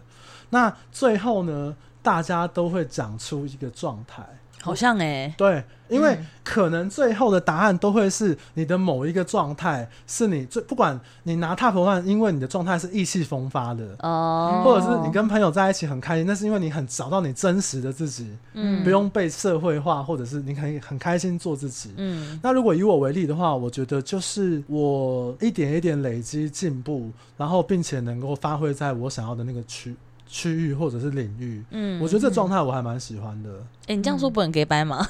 [0.51, 4.23] 那最后呢，大家都会讲出一个状态。
[4.63, 4.75] 好。
[4.75, 6.27] 像哎、欸，对，因为嗯。
[6.43, 18.83] 可能最后的答案都会是你的某一个状态，是你最不管你拿 top one，因为你的状态是意气风发的，哦，或者是你跟朋友在一起很开心，那是因为你很找到你真实的自己，嗯。
[18.83, 21.93] 不用被社会化，或者是你可以很开心做自己。
[21.99, 22.41] 嗯。
[22.43, 29.95] 那如果以我为例的话，我觉得就是我一点一点累积进步，然后并且能够发挥在我想要的那个区
[30.31, 31.63] 区域或者是领域。
[31.71, 33.51] 嗯我觉得这状态我还蛮喜欢的。
[33.89, 35.07] 哎、你这样说不能给掰吗？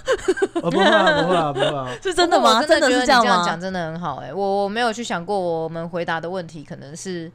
[0.55, 1.89] 呃，不会啊，不会啊，不会啊。
[2.03, 2.61] 是真的吗？
[2.65, 3.45] 真的觉得你这是这样吗？
[3.45, 7.31] 讲真的很好哎、我我没有去想过，我们回答的问题可能是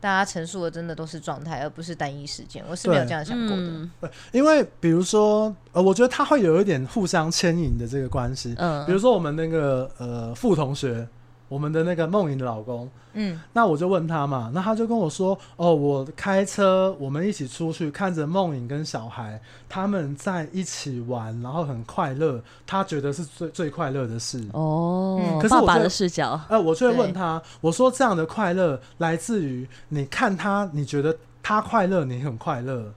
[0.00, 2.62] 大家陈述的真的都是状态，而不是单一事件。
[2.70, 3.62] 我是没有这样想过的。
[3.62, 3.90] 嗯
[4.30, 8.54] 因为比如说，呃，我觉得他会有一点互相牵引的这个关系。
[8.58, 11.06] 嗯，比如说我们那个呃副同学，
[11.48, 13.40] 我们的那个梦莹的老公，嗯。
[13.52, 24.44] 那我就问他嘛，那他就跟我说，哦，我开车，我们一起出去，看着梦莹跟小孩他们在一起玩，然后很快乐，他觉得是最最快乐的事。
[24.52, 32.92] 哦，嗯可是我的视角，呃，我就会问他，我说这样的快乐来自于你看他，你觉得他快乐，你很快乐，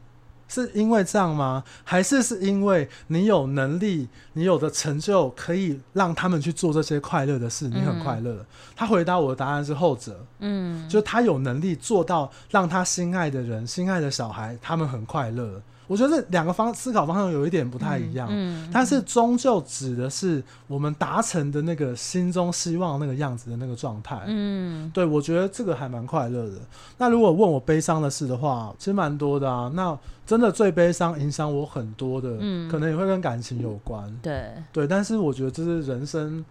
[0.49, 1.63] 是因为这样吗？
[1.85, 8.45] 还是是因为你有能力，你有的成就可以让他们去做这些快乐的事，你很快乐？
[8.75, 15.61] 他回答我的答案是后者，嗯，就他有能力做到让他心爱的人、心爱的小孩他们很快乐。
[15.89, 18.27] 我觉得这两个方思考方向有一点不太一样。
[18.31, 24.21] 嗯，但是终究指的是我们达成的那个心中希望那个样子的那个状态。
[24.27, 26.57] 嗯对，我觉得这个还蛮快乐的。
[26.99, 29.71] 那如果问我悲伤的事的话，其实蛮多的啊。
[29.73, 29.97] 那
[30.27, 34.15] 真的最悲伤、影响我很多的，嗯可能也会跟感情有关。
[34.21, 36.45] 对，对，但是我觉得这是人生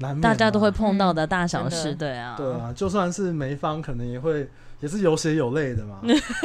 [0.00, 4.48] 难免嘛，大家都会碰到的大小事，对啊，对啊，就算是梅芳，可能也会
[4.80, 6.00] 也是有血有泪的嘛。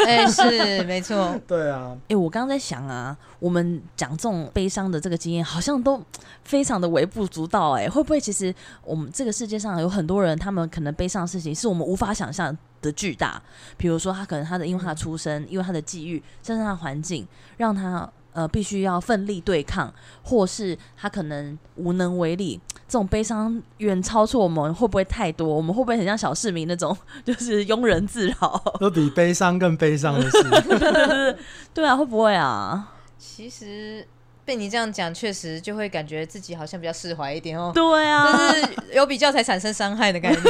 [0.05, 1.39] 哎、是 没错。
[1.47, 6.01] 对啊，哎、我刚刚在想啊，我们讲这种悲伤的这个经验，好像都
[6.43, 7.71] 非常的微不足道。
[7.71, 13.41] 哎，会不会其实我们这个世界上有很多人，他们可能悲伤的事情是我们无法想象的巨大？
[13.77, 22.61] 比如说，他可能他的因为他的出生，因为他的际遇，甚至他的环境，让他呃必须要奋力对抗，或是他可能无能为力。
[22.87, 25.47] 这种悲伤远超出我们，会不会太多？
[25.47, 26.95] 我们会不会很像小市民那种，
[27.25, 28.61] 就是庸人自扰？
[28.79, 31.37] 都比悲伤更悲伤的事。
[31.73, 32.91] 对啊，会不会啊？
[33.17, 34.05] 其实
[34.45, 37.71] 被你这样讲，确实就会感觉自己好像比较释怀一点哦。
[37.73, 40.41] 对啊，就是有比较才产生伤害的概念。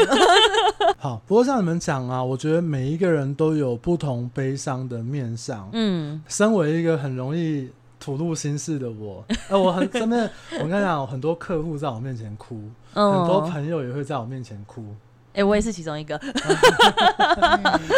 [0.99, 5.69] 好，不过像你们讲啊，我觉得每一个人都有不同悲伤的面相。
[5.71, 6.21] 嗯。
[6.27, 10.29] 身为一个很容易吐露心事的我，呃，我很真的，
[10.59, 14.83] 我跟你讲，很多客户在我面前哭，嗯很多朋友也会在我面前哭。
[15.35, 16.17] 哎、我也是其中一个。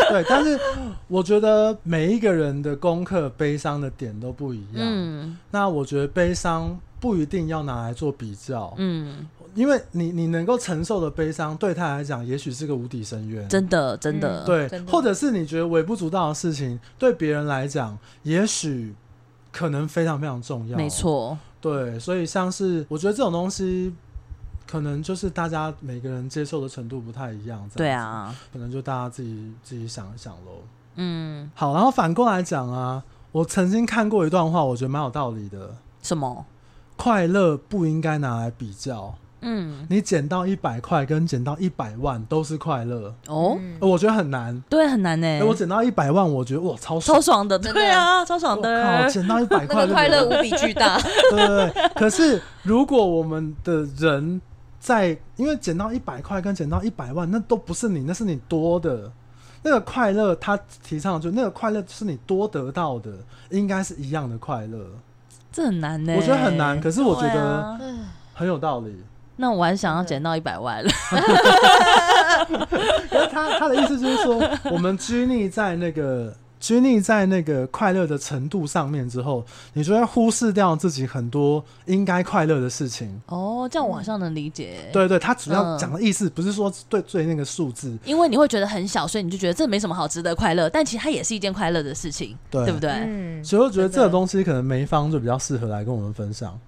[0.10, 0.60] 对，但是
[1.08, 4.78] 我觉得每一个人的功课悲伤的点都不一样。
[4.82, 13.48] 嗯那我觉得悲伤不一定要拿来做比较，嗯，因为你你能够承受的悲伤，对他来讲，也许是个无底深渊。
[13.48, 14.44] 真的真的。
[14.44, 18.96] 嗯对，的或者是你觉得微不足道的事情，对别人来讲，也许
[19.52, 20.78] 可能非常非常重要。
[20.78, 21.38] 没错。
[21.60, 23.94] 对，所以像是我觉得这种东西，
[24.70, 27.68] 可能就是大家每个人接受的程度不太一样。
[27.76, 28.36] 对，啊。
[28.52, 30.62] 可能就大家自己自己想一想喽。
[30.96, 35.76] 嗯，好，然后反过来讲啊，我曾经看过一段话，我觉得蛮有道理的。
[36.02, 36.46] 什么？
[36.96, 44.60] 快乐不应该拿来比较，嗯，你捡到一百块跟捡到一百万都是快乐，哦，我觉得很难。
[44.68, 49.10] 对，很难呢、哎，我捡到一百万，我觉得哇超爽超，爽的，对啊，超爽的靠，的。
[49.12, 50.98] 捡到一百那块，个快乐无比巨大。
[51.30, 51.90] 对对对。
[51.94, 54.42] 可是如果我们的人
[54.88, 59.12] 在，因为捡到一百块跟捡到一百万，那都不是你，那是你多的。
[59.62, 63.12] 那个快乐，他提倡的就那个快乐是你多得到的，
[63.50, 64.80] 应该是一样的快乐，
[65.52, 67.78] 这很难呢、我觉得很难可是我觉得
[68.34, 68.96] 很有道理。
[69.36, 70.82] 那我还想要捡到一百万
[73.30, 83.22] 他他的意思就是说，我们拘泥在那个拘泥在那个快乐的程度上面之后，你就会忽视掉自己很多应该快乐的事情。
[83.28, 92.90] 哦，这样我好像能理解。，对对，他主要嗯讲的意思不是说对对那个数字，因为你会觉得很小，所以你就觉得这没什么好值得快乐，但其实它也是一件快乐的事情，对对不对？
[92.92, 96.60] 嗯，所以我觉得这个东西可能梅芳就比较适合来跟我们分享，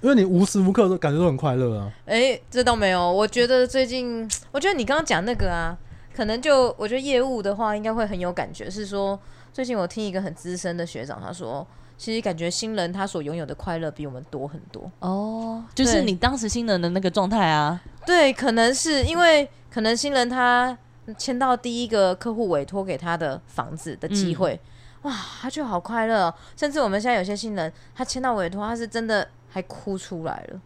[0.00, 1.90] 因为你无时无刻都感觉都很快乐啊。
[2.04, 3.10] 哎、这倒没有。
[3.10, 5.74] 我觉得最近，我觉得你刚刚讲那个啊，
[6.14, 8.70] 可能就我觉得业务的话，应该会很有感觉。
[8.70, 9.18] 是说，
[9.52, 11.66] 最近我听一个很资深的学长他说，
[11.98, 14.90] 其实感觉新人他所拥有的快乐比我们多很多。
[15.00, 17.80] 哦，就是你当时新人的那个状态啊。
[18.06, 20.76] 对，可能是因为可能新人他
[21.18, 24.58] 签到第一个客户委托给他的房子的机会，
[25.02, 26.34] 哇，他就好快乐哦。
[26.56, 30.60] 甚至我们现在有些新人，他签到委托，他是真的还哭出来了。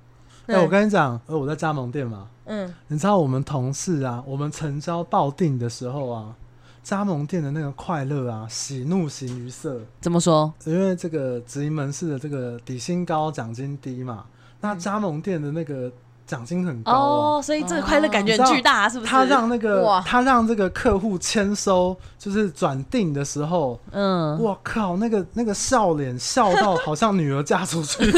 [0.49, 6.35] 哎、欸，我跟你讲，呃，我在加盟店嘛，嗯，你知道我们同事啊，我们成交报定的时候啊，
[6.83, 9.81] 加盟店的那个快乐啊，喜怒形于色。
[10.01, 10.53] 怎么说？
[10.65, 14.25] 因为这个直营门市的这个底薪高，奖金低嘛，
[14.61, 15.93] 那加盟店的那个。
[16.29, 19.11] 奖金很高哦，所以这个快乐感觉很巨大，是不是？
[19.11, 28.05] 他让那个他让这个客户签收，就是转定的时候，嗯，我靠，那个那个笑脸笑到好像女儿嫁出去，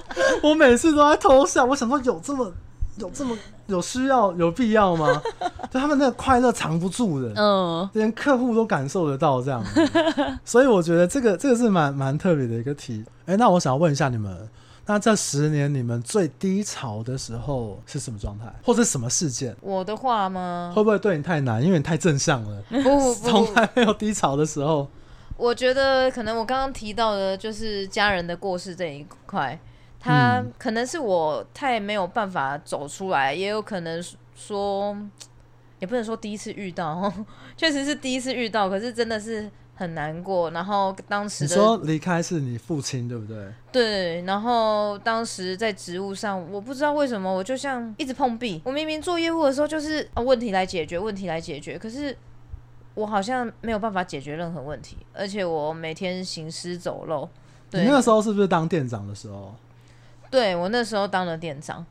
[0.42, 1.64] 我每次都在偷笑。
[1.64, 2.52] 我想说，有这么
[2.96, 5.22] 有这么有需要有必要吗？
[5.70, 9.64] 就他们那个快乐藏不住的，嗯，连客户都感受得到这样。
[10.44, 13.04] 所以我觉得这个这个是蛮蛮特别的一个题。
[13.20, 14.48] 哎、欸，那我想要问一下你们。
[14.84, 19.56] 那这十年你们最低潮的时候是什么状态，或者什么事件？
[19.60, 20.72] 我的话吗？
[20.74, 21.62] 会不会对你太难？
[21.62, 22.60] 因为你太正向了。
[22.68, 24.88] 不不不，从来没有低潮的时候。
[25.36, 29.58] 我觉得可能我刚刚提到的就是家人的过世这一块，
[30.02, 34.02] 他可能是我太没有办法走出来，也有可能
[34.34, 34.96] 说，
[35.80, 37.10] 也不能说第一次遇到，
[37.56, 39.50] 确实是第一次遇到，可是真的是。
[39.74, 43.52] 很难过，然后当时的你说离开是你父亲对不对？
[43.72, 48.60] 对，然后当时在职务上，我不知道为什么，我就像一直碰壁。
[48.64, 52.16] 我明明做业务的时候就是啊，问题来解决，问题来解决，可是
[52.94, 57.28] 我好像没有办法解决任何问题，而且我每天行尸走肉。
[57.68, 59.52] 对，你那个时候是不是当店长的时候？
[60.32, 61.86] 对，我那时候当了店长。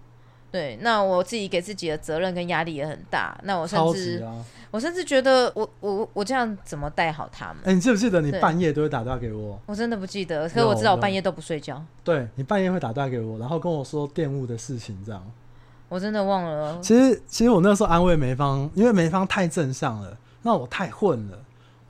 [0.51, 3.39] 对，那我自己给自己的责任跟压力也很大。
[3.43, 7.59] 那我甚至，啊、我甚至觉得我，我我我这样怎么带好他们？
[7.63, 9.57] 哎、欸，你记不记得你半夜都会打电话给我？
[9.65, 11.81] 我真的不记得，可是我知道我半夜都不睡觉。
[12.03, 15.25] 对，你半夜会打电话给我，然后跟我说店务的事情，这样。
[15.87, 16.77] 我真的忘了。
[16.81, 21.39] 其实，其实我那时候安慰梅芳，因为梅芳太正向了，那我太混了。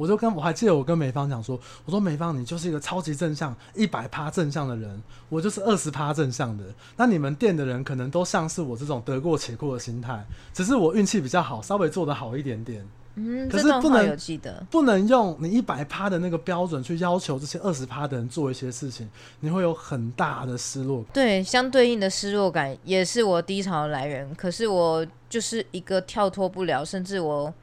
[0.01, 6.63] 我就跟我还记得我跟美芳讲说，我说美芳，你就是一个超级正向一百趴正向的人，我就是二十趴正向的。
[6.97, 12.83] 那你们店的人可能都像是我这种得过且过的心态，只是我运气比较好，稍微做得好一点点。
[13.13, 19.07] 嗯，可是不能有记得，不能用你一百趴的那个标准去要求这些二十趴的人做一些事情，
[19.41, 21.11] 你会有很大的失落感。
[21.13, 24.33] 对，相对应的失落感也是我低潮的来源。
[24.33, 27.53] 可是我就是一个跳脱不了，甚至我。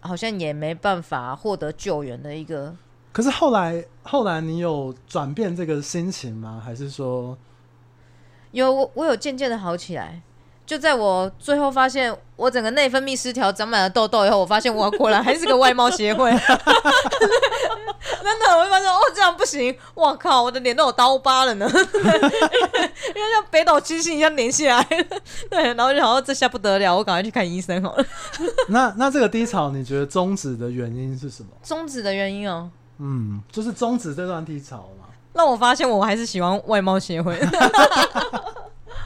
[0.00, 2.74] 好像也没办法获得救援的一个。
[3.12, 6.62] 可是后来，后来你有转变这个心情吗？
[6.64, 7.36] 还是说
[8.52, 8.72] 有？
[8.72, 10.22] 我我有渐渐的好起来。
[10.64, 16.30] 就在我最后发现我整个内分泌失调、长满了痘痘以后，我发现我果然还是个外貌协会。
[18.22, 19.76] 真的，我会发现哦，这样不行！
[19.94, 24.82] 我靠，我的脸都有刀疤了呢， 因为像北斗七星一样连起来。
[25.50, 28.04] 对，然后就好像这下不得了，我赶快去看医生好了。
[28.68, 31.48] 那那这个低潮，你觉得终止的原因是什么？
[31.62, 35.06] 终止的原因哦，嗯，就是终止这段低潮嘛。
[35.34, 37.38] 让我发现我还是喜欢外貌协会。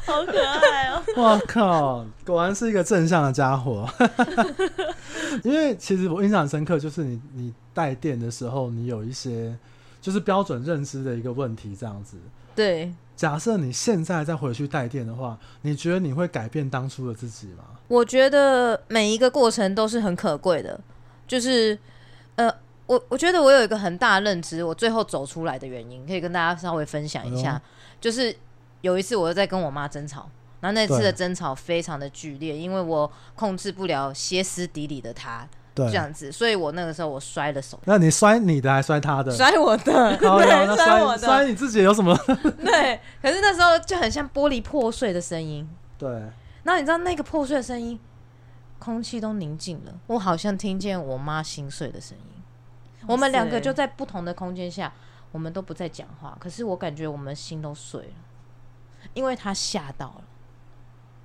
[0.04, 1.02] 好可爱哦！
[1.16, 3.88] 我靠，果然是一个正向的家伙。
[5.44, 9.56] 因为其实我印象很深刻，就是你你带电的时候，你有一些
[10.00, 12.16] 就是标准认知的一个问题，这样子。
[12.54, 12.92] 对。
[13.14, 17.64] 假设你现在再回去带电的话，你觉得你会改变当初的自己吗？
[17.88, 20.80] 我觉得每一个过程都是很可贵的。
[21.28, 21.78] 就是
[22.36, 22.52] 呃，
[22.86, 27.62] 我我觉得我有一个很大的认知，我最后走出来的原因，可以跟大家稍微分享一下，哎、
[28.00, 28.34] 就是。
[28.80, 30.28] 有一次，我又在跟我妈争吵，
[30.62, 37.78] 然后那次的争吵非常的剧烈，因为我控制不了歇斯底里的他，对，这样子，所以我那个时候我摔了手。
[37.84, 39.30] 那你摔你的还摔他的？
[39.30, 42.16] 摔我的， 对，摔我的，摔你自己有什么？
[42.64, 45.68] 对，可是那时候就很像玻璃破碎的声音。
[45.98, 46.08] 对，
[46.62, 47.98] 然后你知道那个破碎的声音，
[48.78, 52.42] 空气都宁静了，我好像听见我妈心碎的声音。
[53.08, 54.92] 我们两个就在不同的空间下，
[55.32, 58.14] 我们都不再讲话，可是我感觉我们心都碎了。
[59.14, 60.22] 因为他吓到了，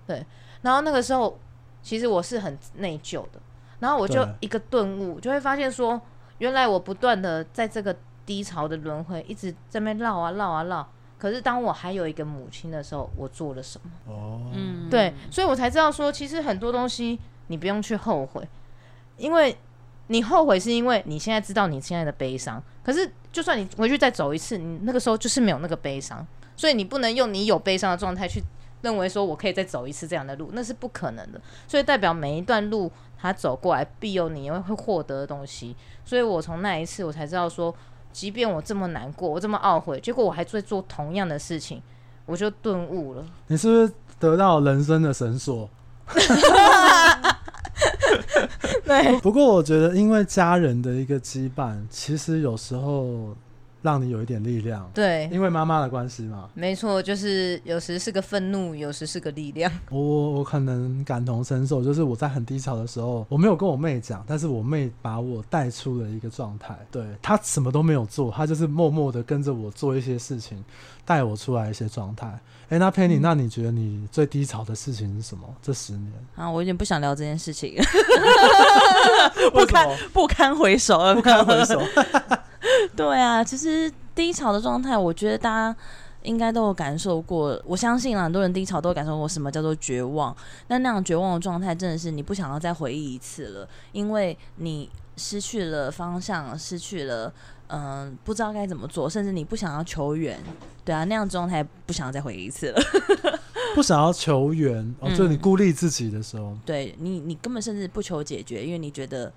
[0.07, 0.25] 对，
[0.61, 1.37] 然后那个时候
[1.83, 3.39] 其实我是很内疚的，
[3.79, 5.99] 然后我就一个顿悟，就会发现说，
[6.37, 10.87] 原来我不断的在这个低潮的轮回，一直在那边绕啊绕啊绕。
[11.19, 14.13] 可是当我还有一个母亲的时候，我做了什么？
[14.13, 18.47] 哦，嗯，对，所以我才知道说，其实很多东西你不用去后悔，
[19.17, 19.57] 因为
[20.07, 26.25] 你后悔是因为你现在知道你现在的悲伤，可是就算你回去再走一次，你那个时候就是没有那个悲伤。
[26.55, 28.41] 所以你不能用你有悲伤的状态去
[28.87, 31.41] 认为说我可以再走一次这样的路，那是不可能的。
[31.67, 35.75] 所以代表每一段路他走过来，必有你会会获得的东西。
[36.05, 37.75] 所以我从那一次我才知道说，
[38.13, 41.81] 即便我这么难过，我这么懊悔，结果我还在做同样的事情，
[42.25, 43.25] 我就顿悟了。
[43.47, 45.69] 你是不是得到人生的绳索？
[48.85, 53.35] 对，不过我觉得，因为家人的一个羁绊，其实有时候。
[53.81, 59.71] 让你有一点力量，对，因为妈妈的关系嘛，没错，就是有时是个愤怒，有时是个力量。
[59.89, 59.99] 我
[60.31, 70.63] 我可能感同身受，就是我在很低潮的时候，我没有跟我妹讲，但是我妹把我带出了一个状态，对，她什么都没有做，她就是默默的跟着我做一些事情，
[71.05, 72.27] 带我出来一些状态。
[72.69, 75.47] 哎、欸，那 Penny，、嗯、那你觉得你最低潮的事情是什么？
[75.61, 76.11] 这十年。
[76.35, 77.75] 啊，我有点不想聊这件事情，
[79.53, 81.81] 不堪不堪回首，不堪回首。
[82.95, 85.75] 对啊，其实低潮的状态，我觉得大家
[86.23, 87.61] 应该都有感受过。
[87.65, 90.35] 我相信很多人低潮都有感受过什么叫做绝望。
[90.67, 97.31] 那那样绝望的状态，真的是你不想要再回忆一次了，因为你失去了方向，失去了
[97.67, 100.39] 嗯、呃，不知道该怎么做，甚至你不想要求援。
[100.83, 102.81] 对啊，那样状态不想要再回忆一次了。
[103.75, 109.31] 不想要求援，哦，就是你孤立自己的时候，嗯、对你，你根本甚至不求解决，因为你觉得。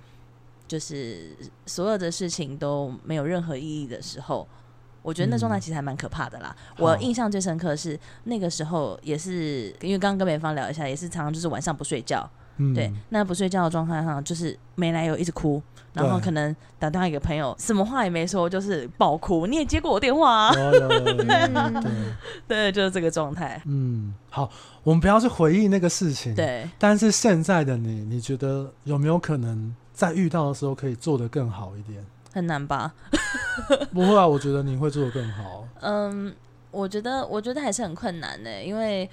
[0.70, 4.46] 就是所有的事情都没有任何意义的时候，
[5.02, 6.54] 我觉得那状态其实还蛮可怕的啦。
[6.76, 12.30] 嗯、我印象最深刻的是那个时候，也是因为刚刚跟美方聊一下，也是常常就是晚上不睡觉。
[12.58, 15.60] 嗯、对，那不睡觉的状态上，就是没来由一直哭，
[15.92, 19.48] 然后可能打电话给朋友，什么话也没说，就是爆哭。
[19.48, 20.52] 你也接过我电话啊？
[22.46, 23.60] 对，就是这个状态。
[23.66, 24.48] 嗯，好，
[24.84, 26.32] 我们不要去回忆那个事情。
[26.32, 29.74] 对，但是现在的你，你觉得有没有可能？
[30.00, 32.94] 在遇到的时候可以做得更好一点，很难吧？
[33.92, 35.68] 不会啊，我觉得你会做得更好。
[35.82, 36.34] 嗯，
[36.70, 39.06] 我觉得我觉得还是很困难的，因为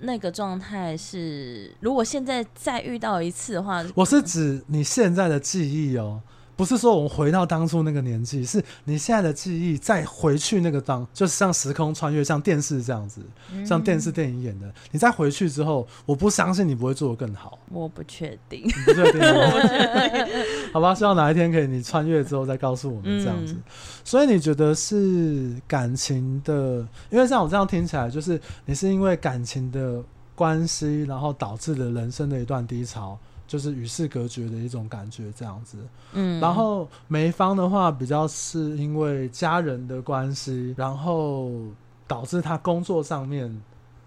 [0.00, 6.20] 那个状态是，如果现在再遇到一次的话，我是指你现在的记忆哦。
[6.56, 13.20] 不是说我们回到当初那个年纪，是你现在的记忆再回去那个当，就是像时空穿越，像电视这样子，
[13.52, 14.72] 嗯、像电视电影演的。
[14.92, 17.58] 你再回去之后，我不相信你不会做得更好。
[17.70, 20.44] 我不确定，你不确定， 我不确定。
[20.72, 23.54] 好吧，希望哪一天可以你穿越之后再告诉我们这样子。
[23.54, 23.62] 嗯、
[24.04, 26.86] 所以你觉得是感情的？
[27.10, 30.02] 因为像我这样听起来，就是你是因为感情的
[30.34, 33.18] 关系，然后导致了人生的一段低潮。
[33.54, 35.78] 就是与世隔绝的一种感觉，这样子。
[36.12, 41.52] 嗯，然后梅芳的话，比较是因为家人的关系，然后
[42.04, 43.62] 导致他工作上面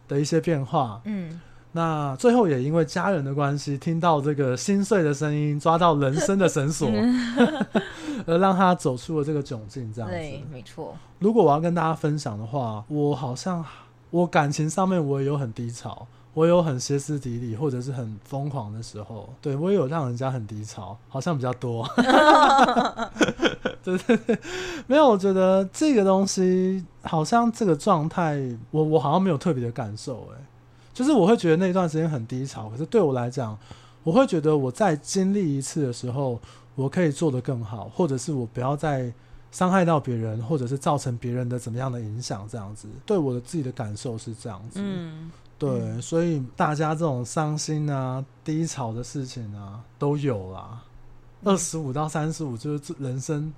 [0.05, 0.99] 的一些变化。
[1.05, 1.39] 嗯，
[1.71, 6.89] 那最后也因为家人的关系，听到这个心碎的声音，抓到人生的绳索，
[8.27, 9.93] 而让他走出了这个窘境。
[9.93, 10.93] 这样子，对，没错。
[11.19, 13.63] 如果我要跟大家分享的话，我好像
[14.09, 16.05] 我感情上面我也有很低潮。
[16.37, 21.83] 我有很歇斯底里或者是很疯狂的时候，对，我也有让人家很低潮，好像比较多。
[23.83, 24.37] 对对对，
[24.85, 30.45] 没有，我觉得这个东西好像这个状态，我我好像没有特别的感受，哎，
[30.93, 33.57] 就是我会觉得那段时间很低潮，可是对我来讲，
[34.03, 36.39] 我会觉得我在经历一次的时候，
[36.75, 39.11] 我可以做得更好，或者是我不要再
[39.49, 44.79] 伤害到别人，或者是造成别人的怎么样的影响，这样子，对我的自己的感受是这样子。
[44.83, 45.31] 嗯。
[45.59, 50.83] 对，嗯、所以大家这种伤心啊、低潮的事情啊都有啦。
[51.43, 53.51] 二十五到三十五就是人生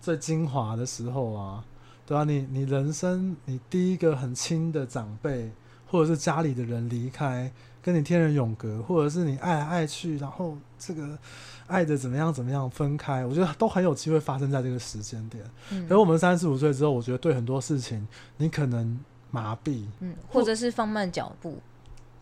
[0.00, 1.64] 最精华的时候啊，
[2.06, 2.24] 对吧、啊？
[2.24, 5.50] 你你人生你第一个很亲的长辈，
[5.86, 11.18] 或者是家里的人离开，跟你天人永隔，或者是你爱来爱去，然后这个
[11.66, 15.44] 爱的怎么样怎么样分开，我觉得都很有机会发生在这个时间点。
[15.70, 18.98] 嗯，可是我们三十五岁之后，我觉得对很多事情，你可能。
[19.32, 21.58] 麻痹，嗯，或者是放慢脚步，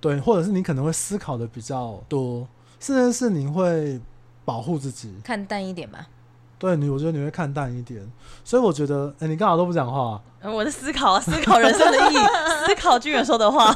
[0.01, 2.49] 对，或者是你可能会思考的比较多，
[2.79, 4.01] 甚至是你会
[4.45, 6.07] 保护自己，看淡一点吧。
[6.59, 8.01] 对你，我觉得你会看淡一点，
[8.45, 12.19] 所以我觉得，哎、欸，你干嘛都不讲话、我在思考，思考人生的意义，
[12.67, 13.75] 思考军远说的话，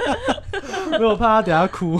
[0.92, 1.98] 没有怕他等下哭，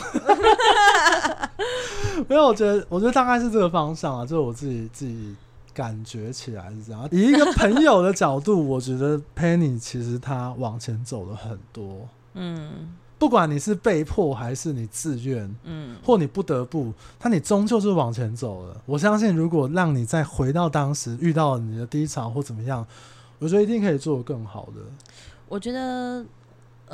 [2.29, 5.35] 没有，我觉得，我觉得大概是这个方向啊，就是我自己自己。
[5.75, 12.09] 感觉起来是这样，以一个朋友的角度，我觉得 Penny 其实他往前走了很多。
[12.35, 18.81] 嗯，不管你是被迫还是你自愿，嗯，或你不得不，但你终究是往前走了。
[18.87, 22.87] 我相信，如果让你再回到当时遇到你的低潮或怎么样，
[23.41, 24.81] 我觉得一定可以做得更好的。
[25.49, 26.25] 我觉得。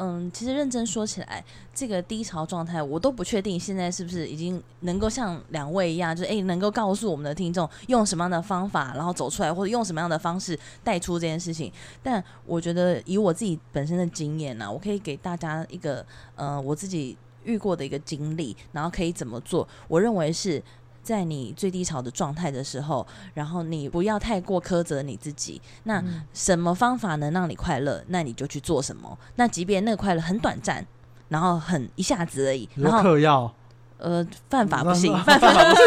[0.02, 1.44] 嗯，其实认真说起来，
[1.74, 11.70] 这个低潮状态我都不确定现在是不是已经能够像两位一样，就是诶，能够告诉我们的听众用什么样的方法，然后走出来，或者用什么样的方式带出这件事情。
[12.02, 16.02] 但我觉得以我自己本身的经验呢，我可以给大家一个
[16.34, 20.62] 呃我自己遇过的一个经历，然后可以怎么做，我认为是。
[21.02, 25.60] 在你最低潮的状态的时候，然后你不要太过苛责你自己。
[25.84, 29.18] 那什么方法能让你快乐，那你就去做什么。
[29.36, 30.86] 那即便那个快乐很短暂，
[31.28, 32.68] 然后很一下子而已。
[32.76, 33.52] 然后嗑药，
[33.98, 35.84] 呃，犯法不行， 犯法不行，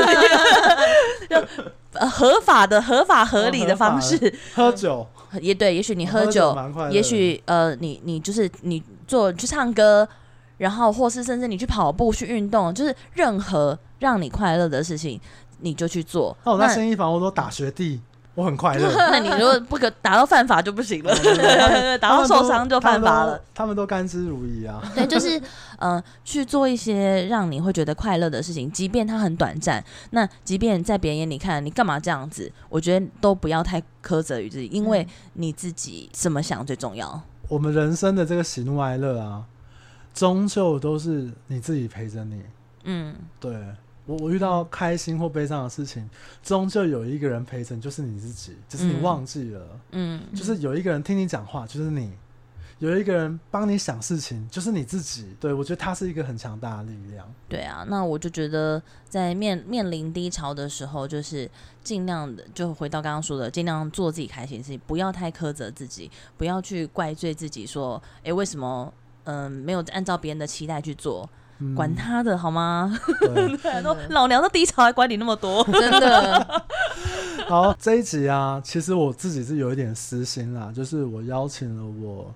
[1.30, 1.48] 就
[1.94, 5.08] 呃合法的、合法合理的方式，喝酒
[5.42, 5.76] 也对。
[5.76, 6.56] 也许你喝喝酒，
[6.92, 10.08] 也许呃，你你就是你做去唱歌，
[10.64, 15.20] 然后或是甚至你去跑步、去运动，就是任何让你快乐的事情，
[15.60, 16.36] 你就去做。
[16.46, 18.00] 那我在生意房，我都打学弟，
[18.34, 18.90] 我很快乐。
[19.12, 21.14] 那你如果不可打到犯法就不行了，
[22.00, 23.38] 打到受伤就犯法了。
[23.54, 24.82] 他们都甘之如饴啊。
[24.96, 25.42] 对，就是
[25.80, 29.84] 呃，去做一些让你会觉得快乐的事情，即便它很短暂。
[30.12, 37.22] 那即便在别人眼里看你干嘛这样子，我觉得都不要太苛责于自己，因为你自己怎么想最重要。
[37.50, 39.44] 我们人生的这个喜怒哀乐啊，
[40.14, 42.42] 终究都是你自己陪着你。
[42.84, 43.56] 嗯，对。
[44.06, 46.10] 我我遇到开心或悲伤的事情，
[46.44, 49.80] 终究有一个人陪着，就是你自己，就是你忘记了。
[49.92, 52.10] 嗯，就是有一个人听你讲话，就是你；
[52.80, 55.34] 有一个人帮你想事情，就是你自己。
[55.40, 57.26] 对，我觉得他是一个很强大的力量。
[57.48, 61.50] 对啊，那我就觉得在面面临低潮的时候，就是
[61.82, 68.94] 尽量的，就回到刚刚说的，尽量做自己开心的事情，不要太苛责自己，不要去怪罪自己，说，哎，为什么
[69.24, 71.30] 嗯、呃、没有按照别人的期待去做。
[71.76, 73.00] 管他的好吗？
[73.82, 75.64] 都 老娘都低潮，还管你那么多？
[75.72, 76.64] 真的。
[77.48, 82.34] 好，这一集啊，其实我自己是有一点私心啦，就是我邀请了我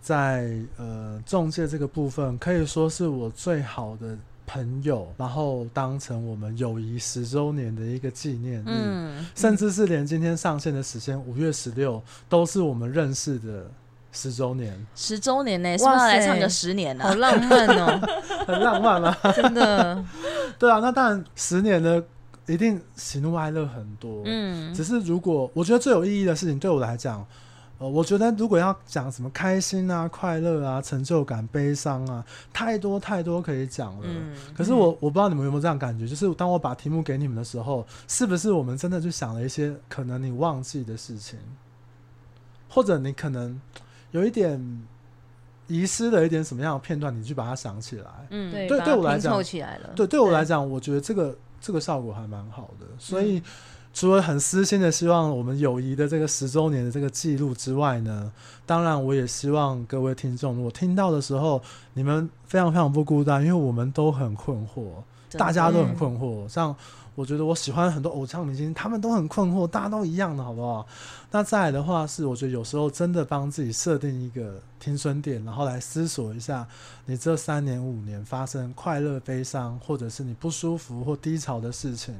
[0.00, 4.16] 在呃中介这个部分，可以说是我最好的
[4.46, 13.68] 朋友，然后当成我们友谊十周年的一个纪念日，嗯，甚至是连今天上线的时间五月十六，都是我们认识的。
[14.12, 15.78] 十周年，十周年呢、欸？
[15.78, 17.08] 是不是要来唱个十年呢、啊？
[17.08, 18.00] 好浪漫哦，
[18.46, 19.16] 很浪漫啊！
[19.34, 20.04] 真的。
[20.58, 22.02] 对啊，那当然，十年呢
[22.46, 24.22] 一定喜怒哀乐很多。
[24.24, 27.24] 嗯，只是如果我觉得最有意义的事情，对我来讲，
[27.78, 34.02] 呃，我觉得如果要讲什么开心啊、快乐啊、成就感、悲伤啊，太多太多可以讲了。
[34.02, 41.38] 嗯，可是我我不知道你们有没有这样感觉，就是当我把题目给你们的时候，是不是我们真的就想了一些可能你忘记的事情，
[42.68, 43.60] 或者你可能。
[44.12, 44.82] 有一点
[45.66, 48.10] 遗失了一点什么样的片段，你去把它想起来。
[48.30, 49.32] 嗯，对，对我来讲，
[49.94, 52.86] 对，对我来讲，我觉得这个这个效果还蛮好的。
[52.98, 53.42] 所以，
[53.94, 58.32] 除了很私心的希望我们友谊的这个十周年的这个记录之外呢，
[58.66, 61.62] 当然我也希望各位听众，如果听到的时候，
[61.94, 64.90] 你们非常非常不孤单，因为我们都很困惑，
[65.38, 66.74] 大家都很困惑，像。
[67.14, 70.86] 我觉得我喜欢很多偶像明星，他们都很困惑，大家都一样的，好不好？
[71.30, 76.66] 那再来的话是，我觉得有时候真的帮自己设定一个停损点，然后来思索一下，
[77.06, 82.14] 你这三年五年发生快乐、悲伤，或者是你不舒服或低潮的事情，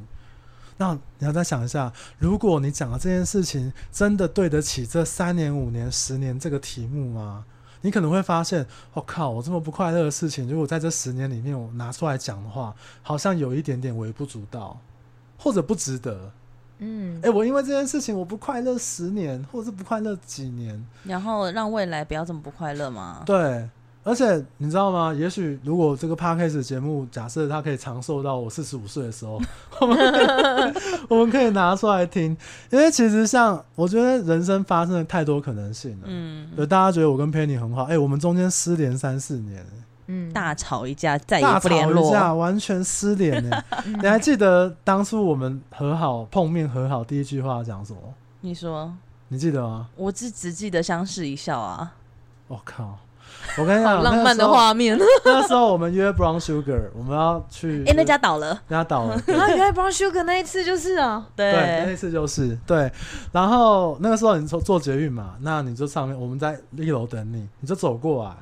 [0.76, 7.45] 那你要再想一下，如果你讲的这件事情真的对得起这三年、五年、十年这个题目吗？
[7.82, 14.78] 你可能会发现，我、哦、靠，我这么不快乐的事情，如果在这十年里面我拿出来讲的话，好像有一点点微不足道。
[15.42, 16.30] 或者不值得，
[16.80, 23.22] 嗯，哎、欸，我因为这件事情我不快乐十年，或者是不快乐几年，然后让未来不要这么不快乐嘛？
[23.24, 23.66] 对，
[24.03, 25.12] 而且你知道吗？
[25.12, 29.40] 也许如果这个 Podcast 节目假设它可以长寿到我四十五岁的时候，
[29.80, 30.74] 我们
[31.09, 32.36] 我们可以拿出来听，
[32.70, 39.64] 因为其实像我觉得人生发生了太多可能性了，嗯，就大家觉得我跟 Penny 很好，哎、欸，我们中间失联三四年。
[40.12, 43.62] 嗯，大吵一架，再也不联络，大吵一架，完全失联呢。
[44.03, 48.01] 你还记得当初我们和好碰面和好第一句话讲什么？
[48.40, 48.92] 你说，
[49.28, 49.88] 你记得吗？
[49.94, 51.94] 我只只记得相视一笑啊！
[52.48, 52.98] 我、哦、靠！
[53.58, 54.98] 我跟你讲，浪漫的画面。
[55.24, 57.82] 那时候我们约 Brown Sugar，我们要去。
[57.82, 59.14] 哎、欸，那家倒了，那家倒了。
[59.16, 62.90] 啊，原来 Brown Sugar 那一次就是啊，对，对，那一次就是对。
[63.32, 68.34] 然后那个时候你坐坐捷运嘛，那你就上面，我们在一楼等你，你就走过来。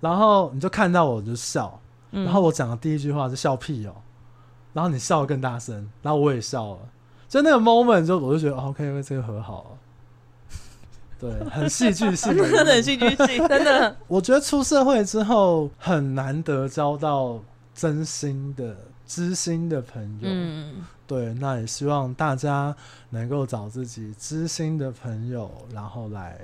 [0.00, 1.80] 然后你就看到我就笑，
[2.12, 3.92] 嗯、然后我讲的第一句话是笑屁哦，
[4.72, 6.78] 然后你笑得更大声，然后我也笑了，
[7.28, 9.77] 就那个 moment 就我就觉得 OK，因为这个和好了，
[11.20, 13.96] 对，很戏剧性， 真的很戏剧性， 真的。
[14.06, 17.42] 我觉得出社会之后很难得交到
[17.74, 22.74] 真心的知心的朋友，嗯，对，那也希望大家
[23.10, 26.38] 能够找自己知心的朋友，然后来。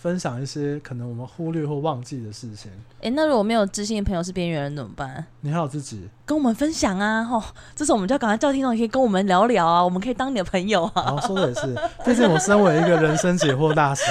[0.00, 2.70] 分享一些可能我们忽略或忘记的事情。
[3.00, 5.22] 哎、欸，那如果没有知心的朋友是边缘人怎么办？
[5.42, 7.22] 你还有自己跟我们分享啊！
[7.22, 7.42] 吼，
[7.76, 9.84] 这时候我们就要赶快叫听众，可以跟我们聊聊啊！
[9.84, 11.04] 我们可以当你的朋友啊！
[11.04, 14.02] 然后说的也是，毕竟我身为一个人生解惑大师。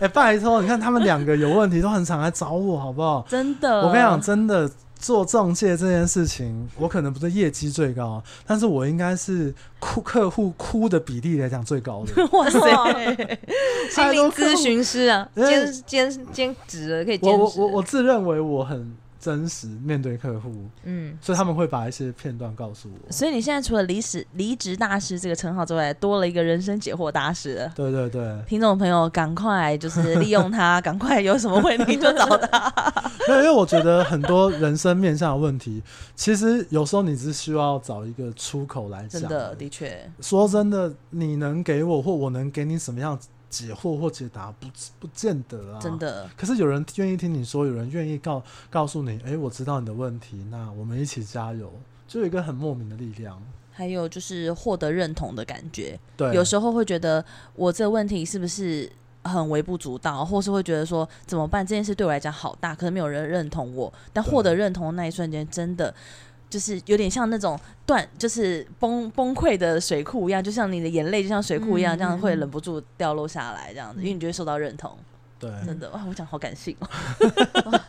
[0.00, 3.26] 哎、欸，拜托，你看他们两个有问题都很常来找我，好不好？
[3.28, 4.70] 真的，我跟你讲，真的。
[5.00, 12.24] 做中介这件事情，我可能不是业绩最高，但是我应该是哭客户哭的比例来讲最高的。
[12.32, 12.60] 哇塞，
[13.90, 17.38] 心灵咨询师啊， 兼兼兼职了可以兼职。
[17.38, 20.50] 我我我我自认为我很真实面对客户，
[20.84, 23.12] 嗯，所以他们会把一些片段告诉我。
[23.12, 27.72] 所以你现在除了离职离职大师这个称号之外，多了一个人生解惑大师了。
[27.76, 32.70] 对对对，听众朋友，赶快就是利用他，赶快有什么问题就找他。
[33.26, 35.82] 对，因为我觉得很多人生面向的问题，
[36.16, 39.20] 其实有时候你只需要找一个出口来讲。
[39.20, 43.18] 真的，的确，说真的，你能给我或我能给你什么样
[43.50, 44.66] 解惑或解答，不
[45.00, 45.78] 不见得啊。
[45.78, 46.30] 真的。
[46.36, 51.70] 可是有人愿意听你说，有人愿意告告诉你，哎、欸，我知道你的问题，那我们一起加油，
[52.08, 53.42] 就有一个很莫名的力量。
[53.72, 55.98] 还有就是获得认同的感觉。
[56.16, 57.24] 对，有时候会觉得
[57.54, 58.90] 我这个问题是不是
[59.24, 61.66] 很微不足道，或是会觉得说怎么办？
[61.66, 63.90] 这件事对我来讲好大，可是没有人认同我。
[64.12, 65.94] 但获得认同的那一瞬间，真的
[66.50, 74.90] 就是有点像那种断，就是崩崩溃的水库一样，就像你的眼泪就像水库一样，嗯、这样会忍不住掉落下来，这样子，嗯、因为你就会受到认同。
[75.38, 77.80] 对，真的哇，我讲好感性哦。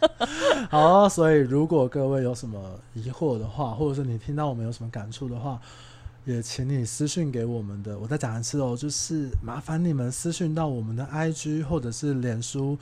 [0.69, 5.59] 好，所以如果各位有什么疑惑的话，或者是你听到我们有什么感触的话。
[6.23, 12.77] 也请你私讯给我们的，我再讲一次哦，就是麻烦你们私讯到我们的 IG 或者是脸书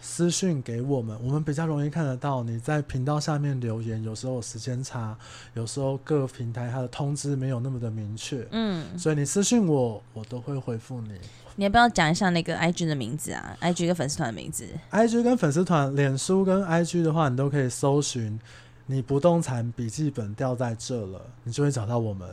[0.00, 4.02] 私讯给我们，我们比较容易看得到你在频道下面留言。
[4.02, 5.16] 有时候时间差，
[5.54, 11.18] 有时候各平台它的通知没有那么的明确，嗯，所以你私讯我，我都会回复你。
[11.56, 18.38] 你要不要讲一下那个 IG 的名字啊？IG 跟粉丝团的名字？IG 跟粉丝团，脸书跟 IG 的话，你都可以搜寻
[18.86, 22.28] “你不动产笔记本掉在这了”，你就会找到我们。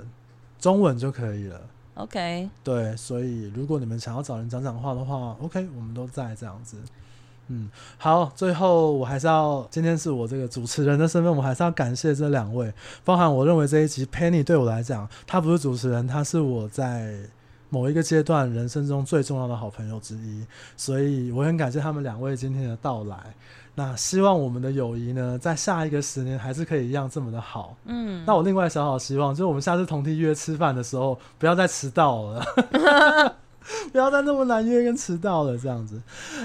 [0.60, 1.62] 中文就可以了。
[1.94, 6.78] OK，对，所以如果你们想要找人讲讲话的话，OK，我们都在这样子。
[7.54, 12.74] 嗯，好，最后我还是要，今天是我这个主持人的身份，我还是要感谢这两位，
[13.04, 17.14] 包含我认为这一集 Penny 对我来讲，他不是主持人，他是我在
[17.70, 20.46] 某一个阶段人生中最重要的好朋友之一，
[20.78, 23.18] 所以我很感谢他们两位今天的到来。
[23.74, 27.76] 那希望我们的友谊呢，在下一个十年还是可以一样这么的好。
[27.86, 32.46] 嗯，那我另外小小希望，就是我们下次同梯约吃饭的时候，不要再迟到了，
[33.92, 36.02] 不要再那么难约跟迟到了这样子。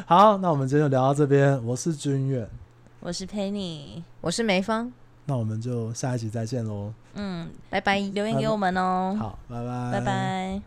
[0.07, 1.65] 好，那我们今天就聊到这边。
[1.65, 2.49] 我是君远，
[3.01, 4.93] 我是 Penny，我是梅芳。
[5.25, 6.93] 那我们就下一集再见喽。
[7.15, 9.17] 嗯，拜拜，留言给我们哦。
[9.19, 10.55] 好，拜拜，拜拜。